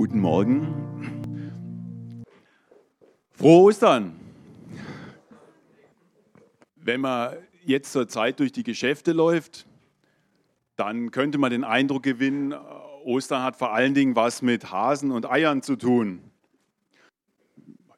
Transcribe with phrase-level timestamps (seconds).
[0.00, 2.24] Guten Morgen.
[3.32, 4.18] Frohe Ostern.
[6.76, 9.66] Wenn man jetzt zur Zeit durch die Geschäfte läuft,
[10.76, 12.54] dann könnte man den Eindruck gewinnen,
[13.04, 16.22] Ostern hat vor allen Dingen was mit Hasen und Eiern zu tun.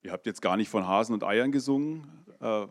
[0.03, 2.09] Ihr habt jetzt gar nicht von Hasen und Eiern gesungen.
[2.41, 2.67] Äh,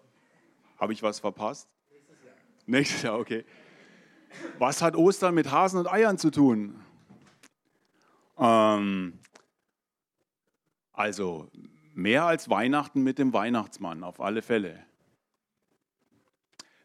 [0.76, 1.70] Habe ich was verpasst?
[1.90, 2.36] Nächstes Jahr.
[2.66, 3.46] Nächstes Jahr, okay.
[4.60, 6.76] Was hat Ostern mit Hasen und Eiern zu tun?
[8.38, 9.21] Ähm,
[11.02, 11.50] also
[11.96, 14.80] mehr als Weihnachten mit dem Weihnachtsmann, auf alle Fälle.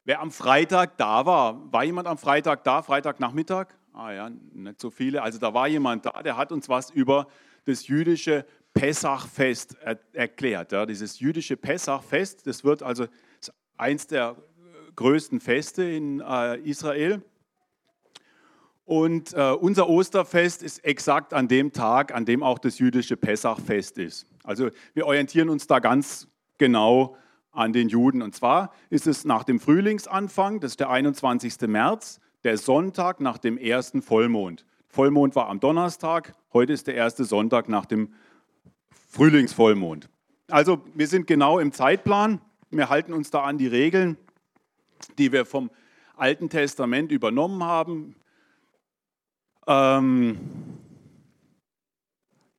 [0.04, 3.68] Wer am Freitag da war, war jemand am Freitag da, Freitagnachmittag?
[3.92, 5.22] Ah ja, nicht so viele.
[5.22, 7.26] Also da war jemand da, der hat uns was über
[7.66, 10.72] das jüdische Pessachfest er erklärt.
[10.72, 13.06] Ja, dieses jüdische Pessachfest, das wird also
[13.76, 14.36] eins der
[14.94, 17.22] größten Feste in äh, Israel.
[18.86, 23.98] Und äh, unser Osterfest ist exakt an dem Tag, an dem auch das jüdische Pessachfest
[23.98, 24.26] ist.
[24.44, 27.16] Also wir orientieren uns da ganz genau
[27.50, 28.22] an den Juden.
[28.22, 31.62] Und zwar ist es nach dem Frühlingsanfang, das ist der 21.
[31.62, 34.64] März, der Sonntag nach dem ersten Vollmond.
[34.88, 38.14] Vollmond war am Donnerstag, heute ist der erste Sonntag nach dem
[39.10, 40.08] Frühlingsvollmond.
[40.48, 44.16] Also wir sind genau im Zeitplan, wir halten uns da an die Regeln,
[45.18, 45.70] die wir vom
[46.14, 48.14] Alten Testament übernommen haben.
[49.66, 50.38] Ähm,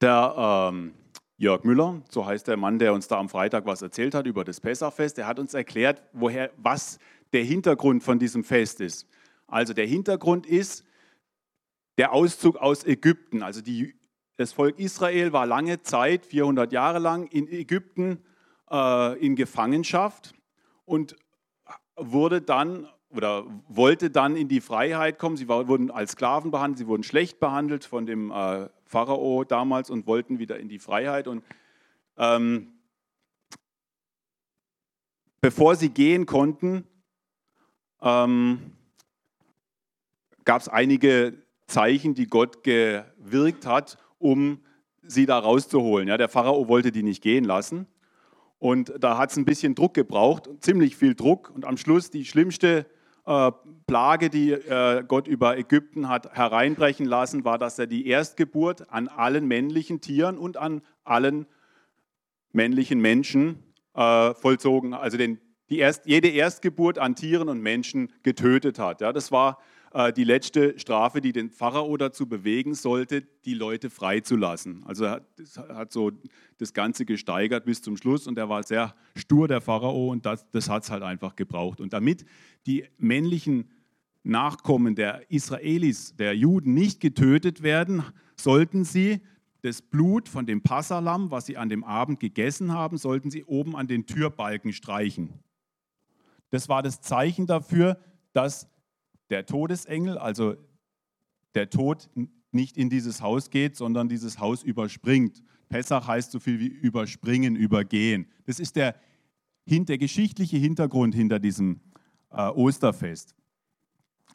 [0.02, 0.94] der ähm,
[1.38, 4.44] Jörg Müller, so heißt der Mann, der uns da am Freitag was erzählt hat über
[4.44, 7.00] das Pessachfest, der hat uns erklärt, woher, was
[7.34, 9.08] der Hintergrund von diesem Fest ist.
[9.48, 10.84] Also der Hintergrund ist
[11.98, 13.44] der Auszug aus Ägypten.
[13.44, 13.96] Also die,
[14.36, 18.24] das Volk Israel war lange Zeit, 400 Jahre lang, in Ägypten
[18.70, 20.34] äh, in Gefangenschaft
[20.86, 21.16] und
[21.96, 25.38] wurde dann oder wollte dann in die Freiheit kommen.
[25.38, 30.08] Sie wurden als Sklaven behandelt, sie wurden schlecht behandelt von dem äh, Pharao damals und
[30.08, 31.28] wollten wieder in die Freiheit.
[31.28, 31.44] Und
[32.18, 32.74] ähm,
[35.42, 36.86] bevor sie gehen konnten,
[38.02, 38.74] ähm,
[40.44, 44.60] gab es einige Zeichen, die Gott gewirkt hat, um
[45.02, 46.08] sie da rauszuholen.
[46.08, 47.88] Ja, der Pharao wollte die nicht gehen lassen.
[48.60, 51.52] Und da hat es ein bisschen Druck gebraucht, ziemlich viel Druck.
[51.54, 52.86] Und am Schluss die schlimmste
[53.28, 53.52] äh,
[53.88, 59.10] Plage, die äh, Gott über Ägypten hat hereinbrechen lassen, war, dass er die Erstgeburt an
[59.10, 61.46] allen männlichen Tieren und an allen
[62.54, 65.40] männlichen Menschen äh, vollzogen, also den,
[65.70, 69.02] die Erst, jede Erstgeburt an Tieren und Menschen getötet hat.
[69.02, 69.60] Ja, das war
[70.16, 74.84] die letzte Strafe, die den Pharao dazu bewegen sollte, die Leute freizulassen.
[74.86, 75.26] Also er
[75.70, 76.12] hat so
[76.58, 80.50] das Ganze gesteigert bis zum Schluss und er war sehr stur, der Pharao, und das,
[80.52, 81.80] das hat es halt einfach gebraucht.
[81.80, 82.26] Und damit
[82.66, 83.70] die männlichen
[84.24, 88.04] Nachkommen der Israelis, der Juden, nicht getötet werden,
[88.36, 89.22] sollten sie
[89.62, 93.76] das Blut von dem Passalam, was sie an dem Abend gegessen haben, sollten sie oben
[93.76, 95.40] an den Türbalken streichen.
[96.50, 97.98] Das war das Zeichen dafür,
[98.34, 98.70] dass
[99.30, 100.56] der Todesengel, also
[101.56, 102.10] der Tod
[102.52, 105.44] nicht in dieses Haus geht, sondern dieses Haus überspringt.
[105.70, 108.28] Pessach heißt so viel wie überspringen, übergehen.
[108.46, 108.96] Das ist der,
[109.66, 111.82] der geschichtliche Hintergrund hinter diesem
[112.32, 113.36] äh, Osterfest.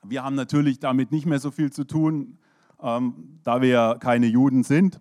[0.05, 2.39] Wir haben natürlich damit nicht mehr so viel zu tun,
[2.81, 5.01] ähm, da wir ja keine Juden sind.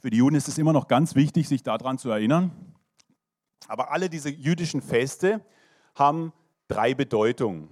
[0.00, 2.52] Für die Juden ist es immer noch ganz wichtig, sich daran zu erinnern.
[3.68, 5.44] Aber alle diese jüdischen Feste
[5.94, 6.32] haben
[6.68, 7.68] drei Bedeutungen.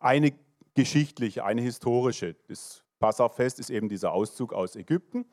[0.00, 0.32] Eine
[0.74, 2.34] geschichtliche, eine historische.
[2.48, 5.26] Das Passafest ist eben dieser Auszug aus Ägypten.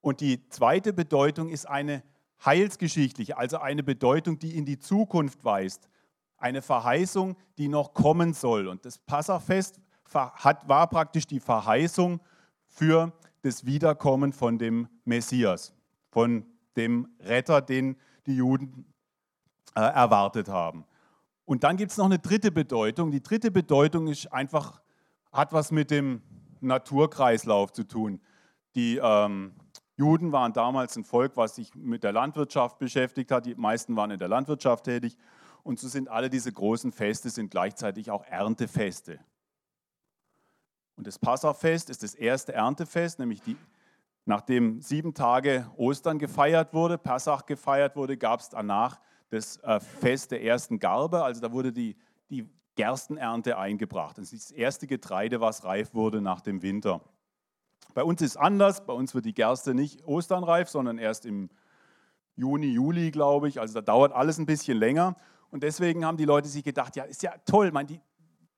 [0.00, 2.02] Und die zweite Bedeutung ist eine
[2.44, 5.88] heilsgeschichtliche, also eine Bedeutung, die in die Zukunft weist.
[6.36, 8.68] Eine Verheißung, die noch kommen soll.
[8.68, 9.80] Und das Passafest
[10.12, 12.20] war praktisch die Verheißung
[12.66, 15.72] für das Wiederkommen von dem Messias,
[16.10, 16.46] von
[16.76, 17.96] dem Retter, den
[18.26, 18.86] die Juden
[19.74, 20.84] äh, erwartet haben.
[21.50, 23.10] Und dann gibt es noch eine dritte Bedeutung.
[23.10, 24.80] Die dritte Bedeutung ist einfach,
[25.32, 26.22] hat was mit dem
[26.60, 28.20] Naturkreislauf zu tun.
[28.76, 29.56] Die ähm,
[29.96, 33.46] Juden waren damals ein Volk, was sich mit der Landwirtschaft beschäftigt hat.
[33.46, 35.16] Die meisten waren in der Landwirtschaft tätig.
[35.64, 39.18] Und so sind alle diese großen Feste sind gleichzeitig auch Erntefeste.
[40.94, 43.56] Und das Passafest ist das erste Erntefest, nämlich die,
[44.24, 50.30] nachdem sieben Tage Ostern gefeiert wurde, Passach gefeiert wurde, gab es danach das äh, Fest
[50.30, 51.22] der ersten Garbe.
[51.22, 51.96] Also da wurde die,
[52.28, 54.18] die Gerstenernte eingebracht.
[54.18, 57.00] Das ist das erste Getreide, was reif wurde nach dem Winter.
[57.94, 58.84] Bei uns ist anders.
[58.84, 61.50] Bei uns wird die Gerste nicht osternreif, sondern erst im
[62.36, 63.60] Juni, Juli, glaube ich.
[63.60, 65.16] Also da dauert alles ein bisschen länger.
[65.50, 68.00] Und deswegen haben die Leute sich gedacht, ja, ist ja toll, man, die,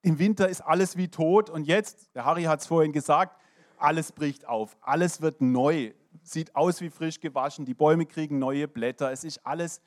[0.03, 1.49] im Winter ist alles wie tot.
[1.49, 3.41] Und jetzt, der Harry hat es vorhin gesagt,
[3.79, 5.93] alles bricht auf, alles wird neu,
[6.23, 9.81] sieht aus wie frisch gewaschen, die Bäume kriegen neue Blätter, es ist alles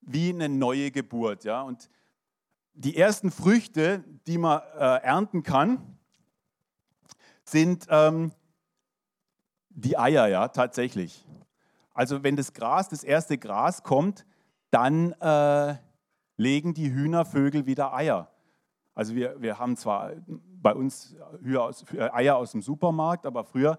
[0.00, 1.44] wie eine neue Geburt.
[1.44, 1.62] Ja?
[1.62, 1.90] Und
[2.74, 5.98] die ersten Früchte, die man äh, ernten kann,
[7.44, 8.32] sind ähm,
[9.70, 11.26] die Eier, ja, tatsächlich.
[11.92, 14.26] Also wenn das Gras, das erste Gras kommt,
[14.70, 15.76] dann äh,
[16.36, 18.30] legen die Hühnervögel wieder Eier.
[18.94, 21.16] Also wir, wir haben zwar bei uns
[21.56, 23.78] aus, Eier aus dem Supermarkt, aber früher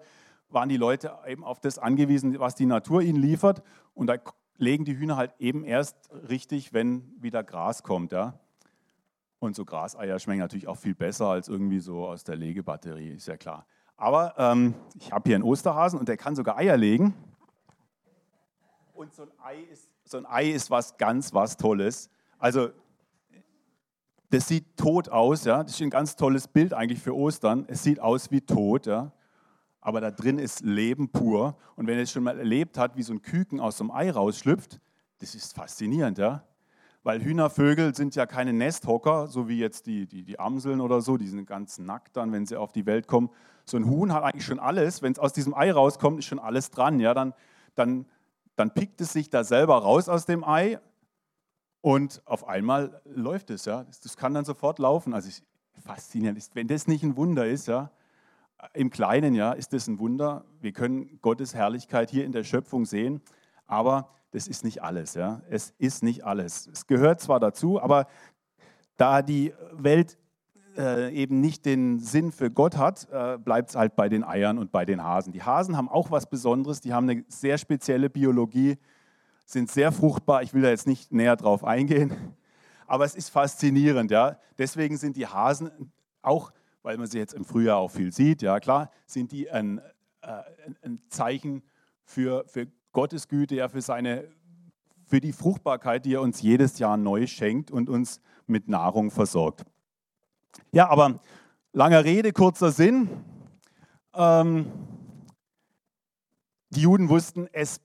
[0.50, 3.62] waren die Leute eben auf das angewiesen, was die Natur ihnen liefert.
[3.94, 4.18] Und da
[4.60, 5.96] legen die Hühner halt eben erst
[6.30, 8.12] richtig, wenn wieder Gras kommt.
[8.12, 8.40] Ja?
[9.40, 13.28] Und so Graseier schmecken natürlich auch viel besser als irgendwie so aus der Legebatterie, ist
[13.28, 13.66] ja klar.
[13.96, 17.14] Aber ähm, ich habe hier einen Osterhasen und der kann sogar Eier legen.
[18.94, 22.10] Und so ein Ei ist, so ein Ei ist was ganz, was Tolles.
[22.38, 22.70] Also
[24.30, 25.64] das sieht tot aus, ja.
[25.64, 27.66] Das ist ein ganz tolles Bild eigentlich für Ostern.
[27.68, 29.12] Es sieht aus wie tot, ja.
[29.90, 31.58] Aber da drin ist Leben pur.
[31.76, 34.12] Und wenn er es schon mal erlebt hat, wie so ein Küken aus einem Ei
[34.12, 34.80] rausschlüpft,
[35.18, 36.44] das ist faszinierend, ja.
[37.02, 41.18] Weil Hühnervögel sind ja keine Nesthocker, so wie jetzt die, die, die Amseln oder so,
[41.18, 43.32] die sind ganz nackt dann, wenn sie auf die Welt kommen.
[43.66, 45.02] So ein Huhn hat eigentlich schon alles.
[45.02, 47.00] Wenn es aus diesem Ei rauskommt, ist schon alles dran.
[47.00, 47.34] Ja, dann,
[47.74, 48.06] dann,
[48.56, 50.80] dann pickt es sich da selber raus aus dem Ei
[51.82, 53.88] und auf einmal läuft es, ja.
[54.04, 55.16] Das kann dann sofort laufen.
[55.16, 55.42] Also ich,
[55.84, 57.90] faszinierend wenn das nicht ein Wunder ist, ja,
[58.74, 60.46] im Kleinen, ja, ist das ein Wunder.
[60.62, 63.22] Wir können Gottes Herrlichkeit hier in der Schöpfung sehen,
[63.66, 65.42] aber das ist nicht alles, ja.
[65.50, 66.68] Es ist nicht alles.
[66.68, 68.08] Es gehört zwar dazu, aber
[68.98, 70.18] da die Welt
[70.78, 74.58] äh, eben nicht den Sinn für Gott hat, äh, bleibt es halt bei den Eiern
[74.58, 75.34] und bei den Hasen.
[75.34, 78.78] Die Hasen haben auch was Besonderes, die haben eine sehr spezielle Biologie
[79.50, 80.44] sind sehr fruchtbar.
[80.44, 82.14] Ich will da jetzt nicht näher drauf eingehen,
[82.88, 84.12] aber es ist faszinierend.
[84.12, 84.38] Ja?
[84.58, 85.92] Deswegen sind die Hasen
[86.22, 89.80] auch, weil man sie jetzt im Frühjahr auch viel sieht, ja klar, sind die ein,
[90.22, 90.44] äh,
[90.82, 91.64] ein Zeichen
[92.04, 94.30] für, für Gottes Güte, ja, für, seine,
[95.06, 99.64] für die Fruchtbarkeit, die er uns jedes Jahr neu schenkt und uns mit Nahrung versorgt.
[100.72, 101.20] Ja, aber
[101.74, 103.10] langer Rede, kurzer Sinn.
[104.14, 104.72] Ähm,
[106.72, 107.82] die Juden wussten, es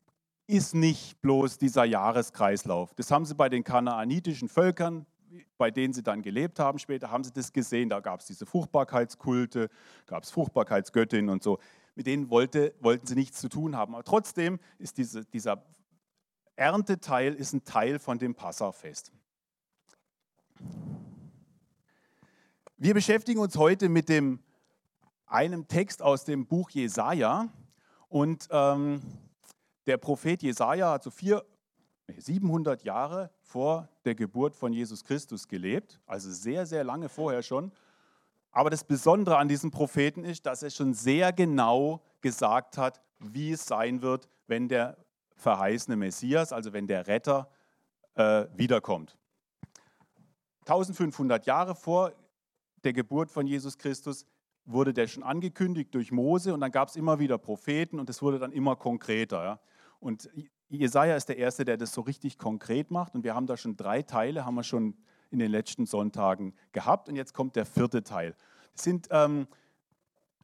[0.47, 2.95] ist nicht bloß dieser Jahreskreislauf.
[2.95, 5.07] Das haben sie bei den kanaanitischen Völkern,
[5.57, 7.89] bei denen sie dann gelebt haben später, haben sie das gesehen.
[7.89, 9.71] Da gab es diese Fruchtbarkeitskulte,
[10.07, 11.59] gab es Fruchtbarkeitsgöttinnen und so.
[11.95, 13.95] Mit denen wollte, wollten sie nichts zu tun haben.
[13.95, 15.65] Aber trotzdem ist diese, dieser
[16.57, 19.13] Ernteteil ist ein Teil von dem Passafest.
[22.77, 24.41] Wir beschäftigen uns heute mit dem,
[25.27, 27.49] einem Text aus dem Buch Jesaja
[28.09, 29.01] und ähm,
[29.87, 31.45] der Prophet Jesaja hat so vier,
[32.17, 37.73] 700 Jahre vor der Geburt von Jesus Christus gelebt, also sehr, sehr lange vorher schon.
[38.51, 43.53] Aber das Besondere an diesem Propheten ist, dass er schon sehr genau gesagt hat, wie
[43.53, 44.97] es sein wird, wenn der
[45.37, 47.51] verheißene Messias, also wenn der Retter
[48.15, 49.17] äh, wiederkommt.
[50.61, 52.13] 1500 Jahre vor
[52.85, 54.27] der Geburt von Jesus Christus
[54.67, 58.23] wurde der schon angekündigt durch Mose und dann gab es immer wieder Propheten und es
[58.23, 59.45] wurde dann immer konkreter.
[59.45, 59.61] Ja.
[60.01, 60.31] Und
[60.69, 63.15] Jesaja ist der Erste, der das so richtig konkret macht.
[63.15, 64.97] Und wir haben da schon drei Teile, haben wir schon
[65.31, 67.09] in den letzten Sonntagen gehabt.
[67.09, 68.35] Und jetzt kommt der vierte Teil.
[68.73, 69.47] Das sind ähm,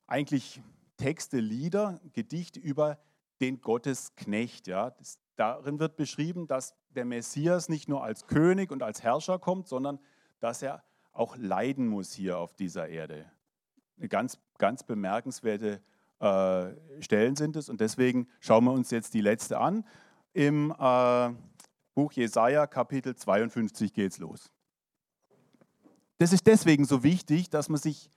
[0.07, 0.63] eigentlich
[0.97, 2.99] Texte, Lieder, Gedichte über
[3.41, 4.67] den Gottesknecht.
[4.67, 4.91] Ja.
[4.91, 9.69] Das, darin wird beschrieben, dass der Messias nicht nur als König und als Herrscher kommt,
[9.69, 9.99] sondern
[10.41, 13.25] dass er auch leiden muss hier auf dieser Erde.
[13.99, 15.81] Eine ganz, ganz bemerkenswerte
[16.21, 17.69] äh, Stellen sind es.
[17.69, 19.85] Und deswegen schauen wir uns jetzt die letzte an.
[20.33, 21.31] Im äh,
[21.95, 24.51] Buch Jesaja, Kapitel 52, geht es los.
[26.19, 28.11] Das ist deswegen so wichtig, dass man sich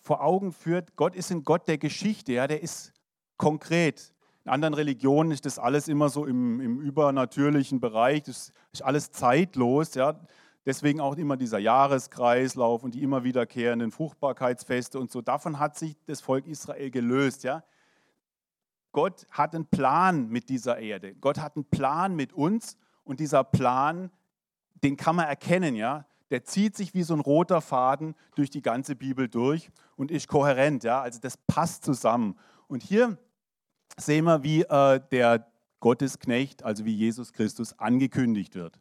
[0.00, 2.92] vor Augen führt, Gott ist ein Gott der Geschichte, ja, der ist
[3.36, 4.12] konkret.
[4.44, 9.12] In anderen Religionen ist das alles immer so im, im übernatürlichen Bereich, das ist alles
[9.12, 9.94] zeitlos.
[9.94, 10.18] Ja.
[10.66, 15.20] Deswegen auch immer dieser Jahreskreislauf und die immer wiederkehrenden Fruchtbarkeitsfeste und so.
[15.20, 17.44] Davon hat sich das Volk Israel gelöst.
[17.44, 17.62] Ja?
[18.92, 21.14] Gott hat einen Plan mit dieser Erde.
[21.14, 24.10] Gott hat einen Plan mit uns und dieser Plan,
[24.82, 25.74] den kann man erkennen.
[25.74, 26.06] Ja?
[26.30, 30.28] Der zieht sich wie so ein roter Faden durch die ganze Bibel durch und ist
[30.28, 30.84] kohärent.
[30.84, 31.00] Ja?
[31.00, 32.38] Also das passt zusammen.
[32.68, 33.18] Und hier
[33.98, 35.46] sehen wir, wie äh, der
[35.80, 38.78] Gottesknecht, also wie Jesus Christus, angekündigt wird.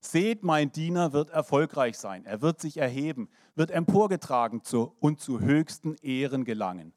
[0.00, 2.26] Seht, mein Diener wird erfolgreich sein.
[2.26, 6.92] Er wird sich erheben, wird emporgetragen zu, und zu höchsten Ehren gelangen.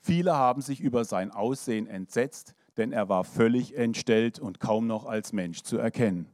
[0.00, 5.04] Viele haben sich über sein Aussehen entsetzt, denn er war völlig entstellt und kaum noch
[5.06, 6.28] als Mensch zu erkennen.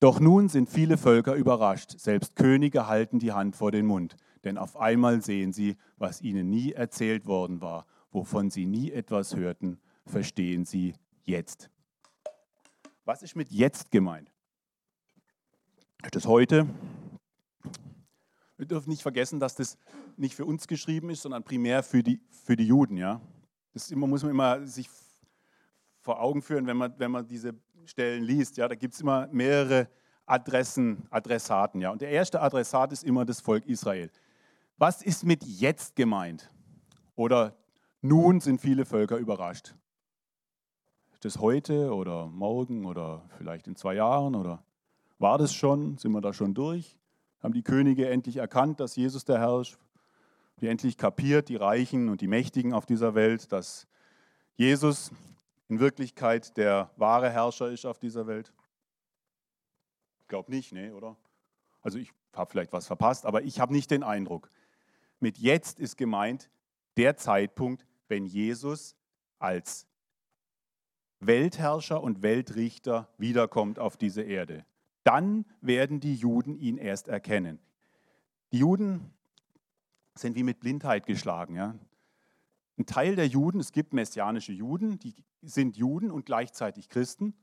[0.00, 4.58] Doch nun sind viele Völker überrascht, selbst Könige halten die Hand vor den Mund, denn
[4.58, 9.78] auf einmal sehen sie, was ihnen nie erzählt worden war, wovon sie nie etwas hörten,
[10.04, 11.70] verstehen sie jetzt.
[13.04, 14.32] Was ist mit jetzt gemeint?
[16.10, 16.66] Das heute.
[18.56, 19.78] Wir dürfen nicht vergessen, dass das
[20.18, 22.96] nicht für uns geschrieben ist, sondern primär für die, für die Juden.
[22.96, 23.20] Ja?
[23.72, 24.88] Das immer, muss man immer sich
[26.00, 27.54] vor Augen führen, wenn man, wenn man diese
[27.84, 28.56] Stellen liest.
[28.56, 28.68] Ja?
[28.68, 29.88] Da gibt es immer mehrere
[30.24, 31.80] Adressen, Adressaten.
[31.80, 31.90] Ja?
[31.90, 34.10] Und der erste Adressat ist immer das Volk Israel.
[34.78, 36.50] Was ist mit jetzt gemeint?
[37.14, 37.56] Oder
[38.02, 39.74] nun sind viele Völker überrascht.
[41.20, 44.62] Das heute oder morgen oder vielleicht in zwei Jahren oder
[45.18, 45.96] war das schon?
[45.98, 46.98] Sind wir da schon durch?
[47.42, 49.78] Haben die Könige endlich erkannt, dass Jesus der Herr ist?
[50.60, 53.86] Die endlich kapiert, die Reichen und die Mächtigen auf dieser Welt, dass
[54.56, 55.10] Jesus
[55.68, 58.52] in Wirklichkeit der wahre Herrscher ist auf dieser Welt?
[60.20, 61.16] Ich glaube nicht, nee, oder?
[61.82, 64.50] Also ich habe vielleicht was verpasst, aber ich habe nicht den Eindruck.
[65.20, 66.50] Mit jetzt ist gemeint
[66.96, 68.96] der Zeitpunkt, wenn Jesus
[69.38, 69.86] als
[71.20, 74.64] Weltherrscher und Weltrichter wiederkommt auf diese Erde.
[75.04, 77.60] Dann werden die Juden ihn erst erkennen.
[78.52, 79.14] Die Juden
[80.18, 81.54] sind wie mit Blindheit geschlagen.
[81.54, 81.74] Ja?
[82.78, 87.34] Ein Teil der Juden, es gibt messianische Juden, die sind Juden und gleichzeitig Christen.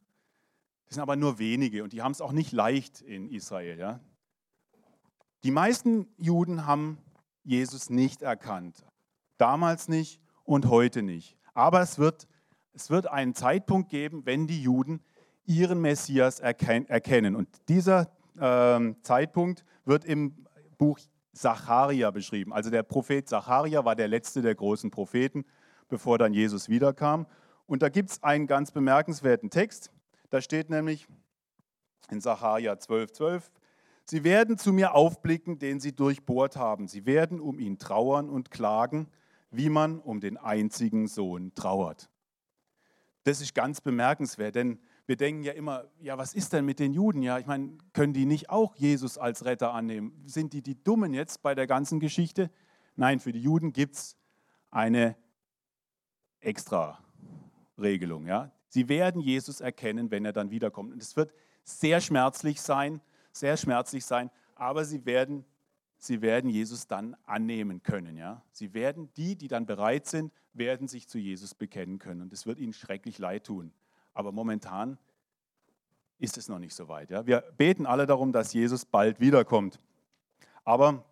[0.86, 3.80] Das sind aber nur wenige und die haben es auch nicht leicht in Israel.
[3.80, 4.00] Ja?
[5.44, 6.98] Die meisten Juden haben
[7.44, 8.86] Jesus nicht erkannt.
[9.38, 11.38] Damals nicht und heute nicht.
[11.54, 12.28] Aber es wird
[12.74, 15.02] es wird einen Zeitpunkt geben, wenn die Juden
[15.46, 17.36] ihren Messias erkennen.
[17.36, 20.46] Und dieser äh, Zeitpunkt wird im
[20.78, 21.00] Buch
[21.34, 22.54] Zacharia beschrieben.
[22.54, 25.46] Also der Prophet Zacharia war der letzte der großen Propheten,
[25.90, 27.28] bevor dann Jesus wiederkam.
[27.66, 29.92] Und da gibt es einen ganz bemerkenswerten Text.
[30.30, 31.08] Da steht nämlich
[32.10, 33.52] in Zacharia 12, 12,
[34.06, 36.88] Sie werden zu mir aufblicken, den sie durchbohrt haben.
[36.88, 39.08] Sie werden um ihn trauern und klagen,
[39.50, 42.10] wie man um den einzigen Sohn trauert.
[43.24, 46.94] Das ist ganz bemerkenswert, denn wir denken ja immer, ja, was ist denn mit den
[46.94, 47.22] Juden?
[47.22, 50.24] Ja, ich meine, können die nicht auch Jesus als Retter annehmen?
[50.26, 52.50] Sind die die Dummen jetzt bei der ganzen Geschichte?
[52.96, 54.18] Nein, für die Juden gibt es
[54.72, 55.18] eine
[56.40, 57.04] extra
[57.78, 58.28] Regelung.
[58.28, 58.52] Ja?
[58.70, 60.94] Sie werden Jesus erkennen, wenn er dann wiederkommt.
[60.94, 61.34] Und es wird
[61.64, 65.46] sehr schmerzlich sein, sehr schmerzlich sein, aber sie werden,
[65.98, 68.16] sie werden Jesus dann annehmen können.
[68.16, 68.44] Ja?
[68.52, 72.22] Sie werden, die, die dann bereit sind, werden sich zu Jesus bekennen können.
[72.22, 73.74] Und es wird ihnen schrecklich leid tun.
[74.14, 74.98] Aber momentan
[76.20, 77.10] ist es noch nicht so weit.
[77.10, 77.26] Ja?
[77.26, 79.80] Wir beten alle darum, dass Jesus bald wiederkommt.
[80.64, 81.04] Aber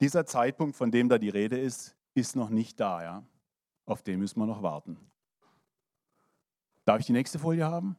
[0.00, 3.02] dieser Zeitpunkt, von dem da die Rede ist, ist noch nicht da.
[3.02, 3.22] Ja?
[3.86, 4.96] Auf den müssen wir noch warten.
[6.84, 7.96] Darf ich die nächste Folie haben?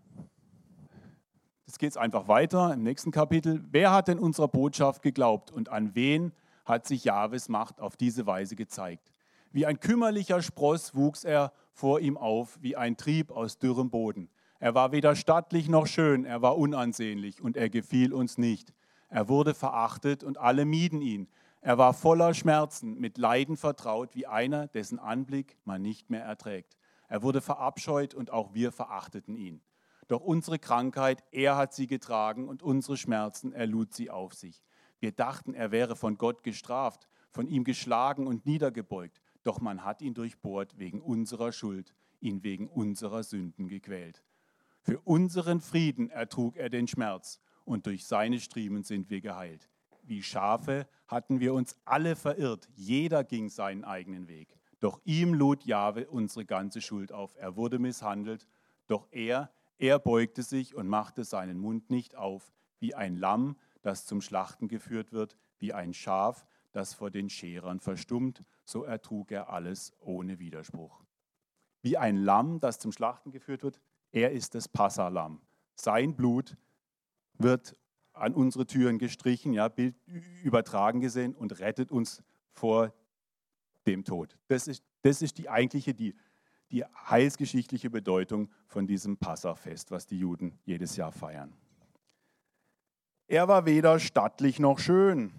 [1.65, 3.63] Jetzt geht es einfach weiter im nächsten Kapitel.
[3.71, 6.33] Wer hat denn unserer Botschaft geglaubt und an wen
[6.65, 9.09] hat sich Jahwes Macht auf diese Weise gezeigt?
[9.53, 14.29] Wie ein kümmerlicher Spross wuchs er vor ihm auf, wie ein Trieb aus dürrem Boden.
[14.59, 18.73] Er war weder stattlich noch schön, er war unansehnlich und er gefiel uns nicht.
[19.09, 21.27] Er wurde verachtet und alle mieden ihn.
[21.61, 26.77] Er war voller Schmerzen, mit Leiden vertraut, wie einer, dessen Anblick man nicht mehr erträgt.
[27.07, 29.61] Er wurde verabscheut und auch wir verachteten ihn.
[30.07, 34.63] Doch unsere Krankheit, er hat sie getragen und unsere Schmerzen, er lud sie auf sich.
[34.99, 39.21] Wir dachten, er wäre von Gott gestraft, von ihm geschlagen und niedergebeugt.
[39.43, 44.23] Doch man hat ihn durchbohrt wegen unserer Schuld, ihn wegen unserer Sünden gequält.
[44.81, 49.69] Für unseren Frieden ertrug er den Schmerz und durch seine Striemen sind wir geheilt.
[50.03, 54.57] Wie Schafe hatten wir uns alle verirrt, jeder ging seinen eigenen Weg.
[54.79, 57.35] Doch ihm lud Jahwe unsere ganze Schuld auf.
[57.37, 58.47] Er wurde misshandelt,
[58.87, 64.05] doch er, er beugte sich und machte seinen Mund nicht auf, wie ein Lamm, das
[64.05, 69.49] zum Schlachten geführt wird, wie ein Schaf, das vor den Scherern verstummt, so ertrug er
[69.49, 71.01] alles ohne Widerspruch.
[71.81, 75.41] Wie ein Lamm, das zum Schlachten geführt wird, er ist das Passalamm.
[75.75, 76.57] Sein Blut
[77.37, 77.75] wird
[78.13, 79.95] an unsere Türen gestrichen, ja, Bild
[80.43, 82.93] übertragen gesehen und rettet uns vor
[83.87, 84.37] dem Tod.
[84.47, 86.15] Das ist, das ist die eigentliche, die,
[86.71, 91.53] die heilsgeschichtliche Bedeutung von diesem Passafest, was die Juden jedes Jahr feiern.
[93.27, 95.31] Er war weder stattlich noch schön.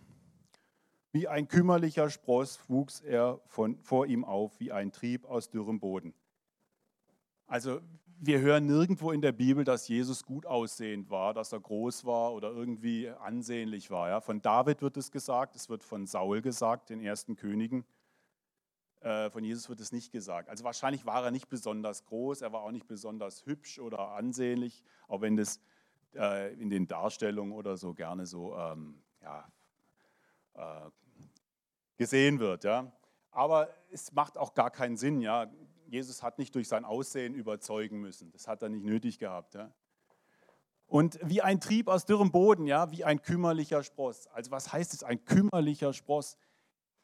[1.12, 5.78] Wie ein kümmerlicher Spross wuchs er von, vor ihm auf, wie ein Trieb aus dürrem
[5.78, 6.14] Boden.
[7.47, 7.81] Also
[8.19, 12.33] wir hören nirgendwo in der Bibel, dass Jesus gut aussehend war, dass er groß war
[12.33, 14.09] oder irgendwie ansehnlich war.
[14.09, 14.21] Ja?
[14.21, 17.85] Von David wird es gesagt, es wird von Saul gesagt, den ersten Königen.
[19.00, 20.49] Äh, von Jesus wird es nicht gesagt.
[20.49, 24.85] Also wahrscheinlich war er nicht besonders groß, er war auch nicht besonders hübsch oder ansehnlich,
[25.09, 25.61] auch wenn das
[26.14, 29.50] äh, in den Darstellungen oder so gerne so ähm, ja,
[30.54, 30.90] äh,
[32.03, 32.65] gesehen wird.
[32.65, 32.91] Ja.
[33.31, 35.21] Aber es macht auch gar keinen Sinn.
[35.21, 35.49] Ja?
[35.87, 38.33] Jesus hat nicht durch sein Aussehen überzeugen müssen.
[38.33, 39.55] Das hat er nicht nötig gehabt.
[39.55, 39.73] Ja?
[40.87, 44.27] Und wie ein Trieb aus dürrem Boden, ja, wie ein kümmerlicher Spross.
[44.27, 46.37] Also was heißt es, ein kümmerlicher Spross?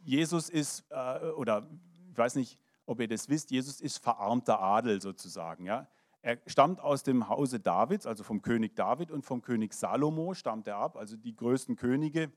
[0.01, 1.69] Jesus ist, äh, oder
[2.11, 5.65] ich weiß nicht, ob ihr das wisst, Jesus ist verarmter Adel sozusagen.
[5.65, 5.87] Ja?
[6.23, 10.67] Er stammt aus dem Hause Davids, also vom König David und vom König Salomo stammt
[10.67, 12.33] er ab, also die größten Könige,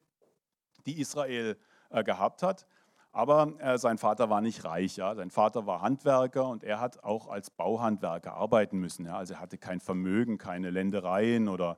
[0.85, 1.70] die Israel äh,
[2.03, 2.65] gehabt hat.
[3.13, 4.95] Aber äh, sein Vater war nicht reich.
[4.95, 5.13] Ja?
[5.15, 9.05] Sein Vater war Handwerker und er hat auch als Bauhandwerker arbeiten müssen.
[9.05, 9.17] Ja?
[9.17, 11.77] Also er hatte kein Vermögen, keine Ländereien oder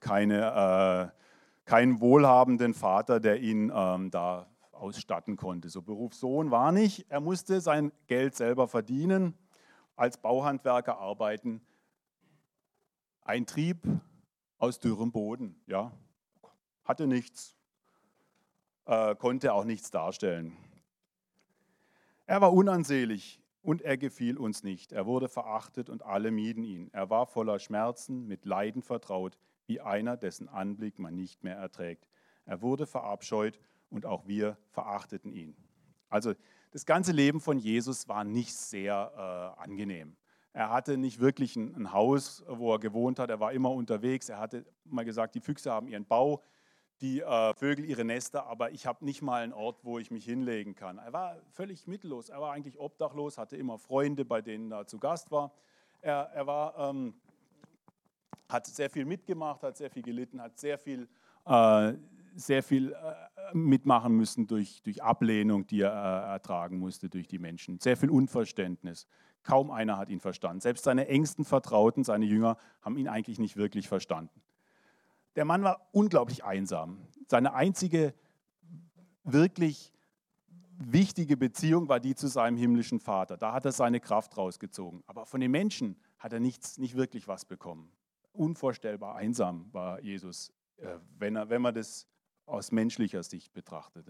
[0.00, 5.70] keine, äh, keinen wohlhabenden Vater, der ihn ähm, da ausstatten konnte.
[5.70, 7.06] So Berufssohn war nicht.
[7.08, 9.34] Er musste sein Geld selber verdienen,
[9.96, 11.62] als Bauhandwerker arbeiten.
[13.22, 13.86] Ein Trieb
[14.58, 15.62] aus dürrem Boden.
[15.66, 15.92] Ja?
[16.84, 17.56] Hatte nichts,
[18.86, 20.56] äh, konnte auch nichts darstellen.
[22.26, 24.92] Er war unansehlich und er gefiel uns nicht.
[24.92, 26.90] Er wurde verachtet und alle mieden ihn.
[26.92, 32.06] Er war voller Schmerzen, mit Leiden vertraut, wie einer, dessen Anblick man nicht mehr erträgt.
[32.44, 33.58] Er wurde verabscheut
[33.90, 35.56] und auch wir verachteten ihn.
[36.08, 36.34] Also
[36.72, 40.16] das ganze Leben von Jesus war nicht sehr äh, angenehm.
[40.52, 43.30] Er hatte nicht wirklich ein, ein, Haus, wo er gewohnt hat.
[43.30, 44.28] Er war immer unterwegs.
[44.28, 46.42] Er hatte mal gesagt, die Füchse haben ihren Bau
[47.04, 50.24] die äh, Vögel ihre Nester, aber ich habe nicht mal einen Ort, wo ich mich
[50.24, 50.96] hinlegen kann.
[50.96, 54.98] Er war völlig mittellos, er war eigentlich obdachlos, hatte immer Freunde, bei denen er zu
[54.98, 55.52] Gast war.
[56.00, 57.12] Er, er war, ähm,
[58.48, 61.06] hat sehr viel mitgemacht, hat sehr viel gelitten, hat sehr viel,
[61.44, 61.92] äh,
[62.36, 67.38] sehr viel äh, mitmachen müssen durch, durch Ablehnung, die er äh, ertragen musste durch die
[67.38, 67.80] Menschen.
[67.80, 69.06] Sehr viel Unverständnis.
[69.42, 70.62] Kaum einer hat ihn verstanden.
[70.62, 74.40] Selbst seine engsten Vertrauten, seine Jünger, haben ihn eigentlich nicht wirklich verstanden.
[75.36, 77.06] Der Mann war unglaublich einsam.
[77.28, 78.14] Seine einzige
[79.24, 79.92] wirklich
[80.78, 83.36] wichtige Beziehung war die zu seinem himmlischen Vater.
[83.36, 85.02] Da hat er seine Kraft rausgezogen.
[85.06, 87.90] Aber von den Menschen hat er nichts, nicht wirklich was bekommen.
[88.32, 92.06] Unvorstellbar einsam war Jesus, äh, wenn, er, wenn man das
[92.46, 94.08] aus menschlicher Sicht betrachtet.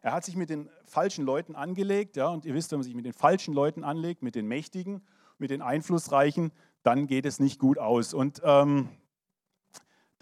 [0.00, 2.94] Er hat sich mit den falschen Leuten angelegt, ja, und ihr wisst, wenn man sich
[2.94, 5.02] mit den falschen Leuten anlegt, mit den Mächtigen,
[5.38, 6.50] mit den Einflussreichen,
[6.82, 8.14] dann geht es nicht gut aus.
[8.14, 8.88] Und ähm,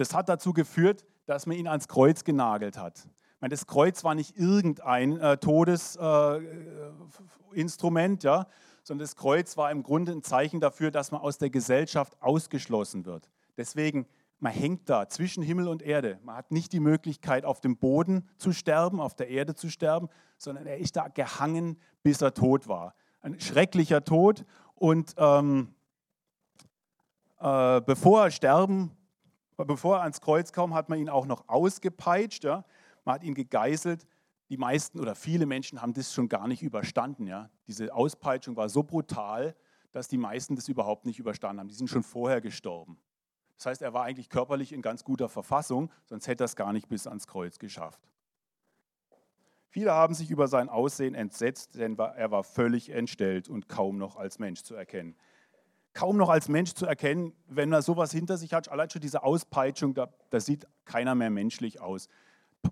[0.00, 3.06] das hat dazu geführt, dass man ihn ans Kreuz genagelt hat.
[3.40, 8.46] Meine, das Kreuz war nicht irgendein äh, Todesinstrument, äh, ja,
[8.82, 13.04] sondern das Kreuz war im Grunde ein Zeichen dafür, dass man aus der Gesellschaft ausgeschlossen
[13.04, 13.28] wird.
[13.58, 14.06] Deswegen,
[14.38, 16.18] man hängt da zwischen Himmel und Erde.
[16.22, 20.08] Man hat nicht die Möglichkeit, auf dem Boden zu sterben, auf der Erde zu sterben,
[20.38, 22.94] sondern er ist da gehangen, bis er tot war.
[23.20, 24.46] Ein schrecklicher Tod.
[24.74, 25.74] Und ähm,
[27.38, 28.96] äh, bevor er sterben
[29.66, 32.44] bevor er ans Kreuz kam, hat man ihn auch noch ausgepeitscht.
[32.44, 32.64] Ja?
[33.04, 34.06] Man hat ihn gegeißelt.
[34.48, 37.26] Die meisten oder viele Menschen haben das schon gar nicht überstanden.
[37.26, 37.50] Ja?
[37.66, 39.54] Diese Auspeitschung war so brutal,
[39.92, 41.68] dass die meisten das überhaupt nicht überstanden haben.
[41.68, 42.98] Die sind schon vorher gestorben.
[43.56, 46.72] Das heißt, er war eigentlich körperlich in ganz guter Verfassung, sonst hätte er es gar
[46.72, 48.00] nicht bis ans Kreuz geschafft.
[49.68, 54.16] Viele haben sich über sein Aussehen entsetzt, denn er war völlig entstellt und kaum noch
[54.16, 55.14] als Mensch zu erkennen
[55.92, 58.68] kaum noch als Mensch zu erkennen, wenn man sowas hinter sich hat.
[58.68, 62.08] Allein schon diese Auspeitschung, da, da sieht keiner mehr menschlich aus.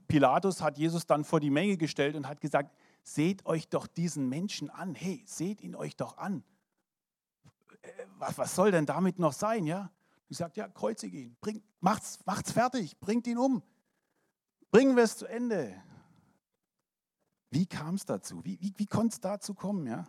[0.07, 4.29] Pilatus hat Jesus dann vor die Menge gestellt und hat gesagt, seht euch doch diesen
[4.29, 4.95] Menschen an.
[4.95, 6.45] Hey, seht ihn euch doch an.
[7.83, 9.91] Äh, was, was soll denn damit noch sein, ja?
[10.29, 13.63] Ich sagt, ja, kreuzige ihn, bring, macht's, macht's fertig, bringt ihn um.
[14.71, 15.83] Bringen wir es zu Ende.
[17.51, 18.45] Wie kam es dazu?
[18.45, 20.07] Wie, wie, wie konnte es dazu kommen, ja?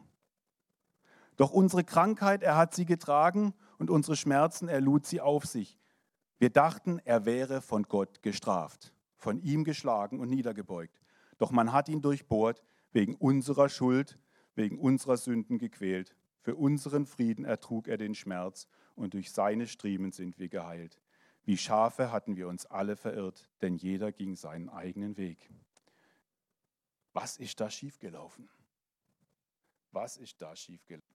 [1.39, 5.79] Doch unsere Krankheit, er hat sie getragen und unsere Schmerzen, er lud sie auf sich.
[6.37, 11.01] Wir dachten, er wäre von Gott gestraft, von ihm geschlagen und niedergebeugt.
[11.37, 14.19] Doch man hat ihn durchbohrt, wegen unserer Schuld,
[14.55, 16.13] wegen unserer Sünden gequält.
[16.41, 20.99] Für unseren Frieden ertrug er den Schmerz und durch seine Striemen sind wir geheilt.
[21.45, 25.49] Wie Schafe hatten wir uns alle verirrt, denn jeder ging seinen eigenen Weg.
[27.13, 28.49] Was ist da schiefgelaufen?
[29.93, 31.08] Was ist da schiefgelaufen?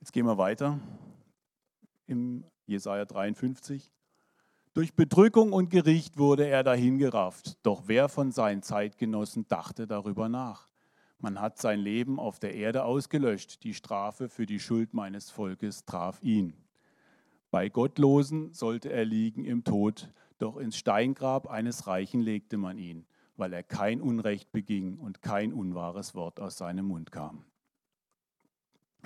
[0.00, 0.80] Jetzt gehen wir weiter
[2.06, 3.92] im Jesaja 53.
[4.72, 7.58] Durch Bedrückung und Gericht wurde er dahingerafft.
[7.62, 10.70] Doch wer von seinen Zeitgenossen dachte darüber nach?
[11.18, 13.62] Man hat sein Leben auf der Erde ausgelöscht.
[13.62, 16.54] Die Strafe für die Schuld meines Volkes traf ihn.
[17.50, 20.08] Bei Gottlosen sollte er liegen im Tod,
[20.38, 23.04] doch ins Steingrab eines Reichen legte man ihn,
[23.36, 27.44] weil er kein Unrecht beging und kein unwahres Wort aus seinem Mund kam.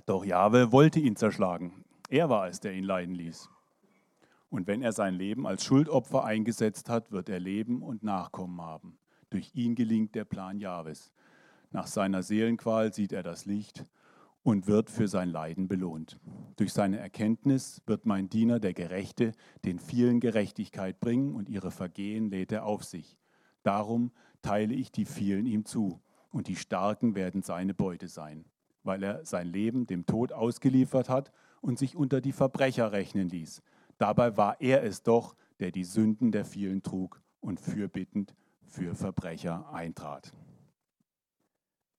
[0.07, 1.85] Doch Jahwe wollte ihn zerschlagen.
[2.09, 3.49] Er war es, der ihn leiden ließ.
[4.51, 8.99] Und wenn er sein Leben als Schuldopfer eingesetzt hat, wird er Leben und Nachkommen haben.
[9.31, 11.13] Durch ihn gelingt der Plan Jahwes.
[11.73, 13.85] Nach seiner Seelenqual sieht er das Licht
[14.45, 16.21] und wird für sein Leiden belohnt.
[16.57, 19.33] Durch seine Erkenntnis wird mein Diener, der Gerechte,
[19.65, 23.19] den vielen Gerechtigkeit bringen und ihre Vergehen lädt er auf sich.
[23.65, 28.45] Darum teile ich die vielen ihm zu und die Starken werden seine Beute sein,
[28.85, 33.63] weil er sein Leben dem Tod ausgeliefert hat und sich unter die Verbrecher rechnen ließ.
[33.99, 39.69] Dabei war er es doch, der die Sünden der vielen trug und fürbittend für Verbrecher
[39.73, 40.33] eintrat.